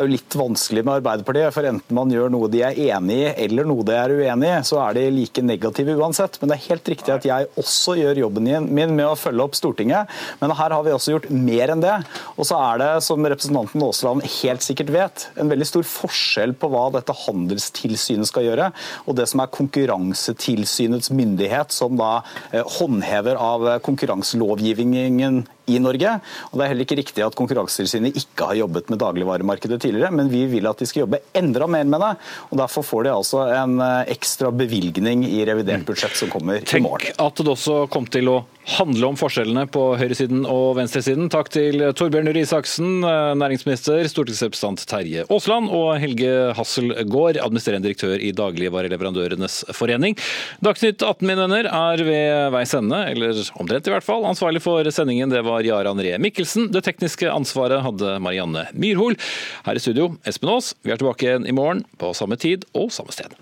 [0.00, 1.52] er jo litt vanskelig med Arbeiderpartiet.
[1.54, 4.62] For enten man gjør noe de er enig i, eller noe de er uenig i,
[4.66, 6.38] så er de like negative uansett.
[6.40, 9.58] Men det er helt riktig at jeg også gjør jobben min med å følge opp
[9.58, 10.10] Stortinget.
[10.40, 11.96] Men her har vi også gjort mer enn det.
[12.36, 16.70] Og så er det, som representanten Aasland helt sikkert vet, en veldig stor forskjell på
[16.72, 18.70] hva dette Handelstilsynet skal gjøre,
[19.06, 22.20] og det som er Konkurransetilsynets myndighet, som da
[22.52, 26.16] eh, håndhever av konkurranselovgivningen i Norge.
[26.50, 30.30] Og Det er heller ikke riktig at Konkurransetilsynet ikke har jobbet med dagligvaremarkedet tidligere, men
[30.32, 32.12] vi vil at de skal jobbe enda mer med det.
[32.50, 36.82] og Derfor får de altså en eh, ekstra bevilgning i revidert budsjett som kommer i
[36.82, 37.10] morgen.
[37.10, 38.38] Tenk at det også kom til å
[38.68, 41.30] handle om forskjellene på høyresiden og venstresiden.
[41.32, 48.20] Takk til Torbjørn Røe Isaksen, eh, næringsminister, stortingsrepresentant Terje Aasland og Helge Hasselgaard, administrerende direktør
[48.20, 50.16] i Dagligvareleverandørenes forening.
[50.62, 54.24] Dagsnytt 18 mine venner, er ved veis ende, eller omtrent i hvert fall.
[54.28, 56.70] Ansvarlig for sendingen det var Jarand Ree Mikkelsen.
[56.72, 59.16] Det tekniske ansvaret hadde Marianne Myrhol.
[59.64, 60.74] Her i studio, Espen Aas.
[60.84, 63.32] Vi er tilbake igjen i morgen på samme tid og samme sted.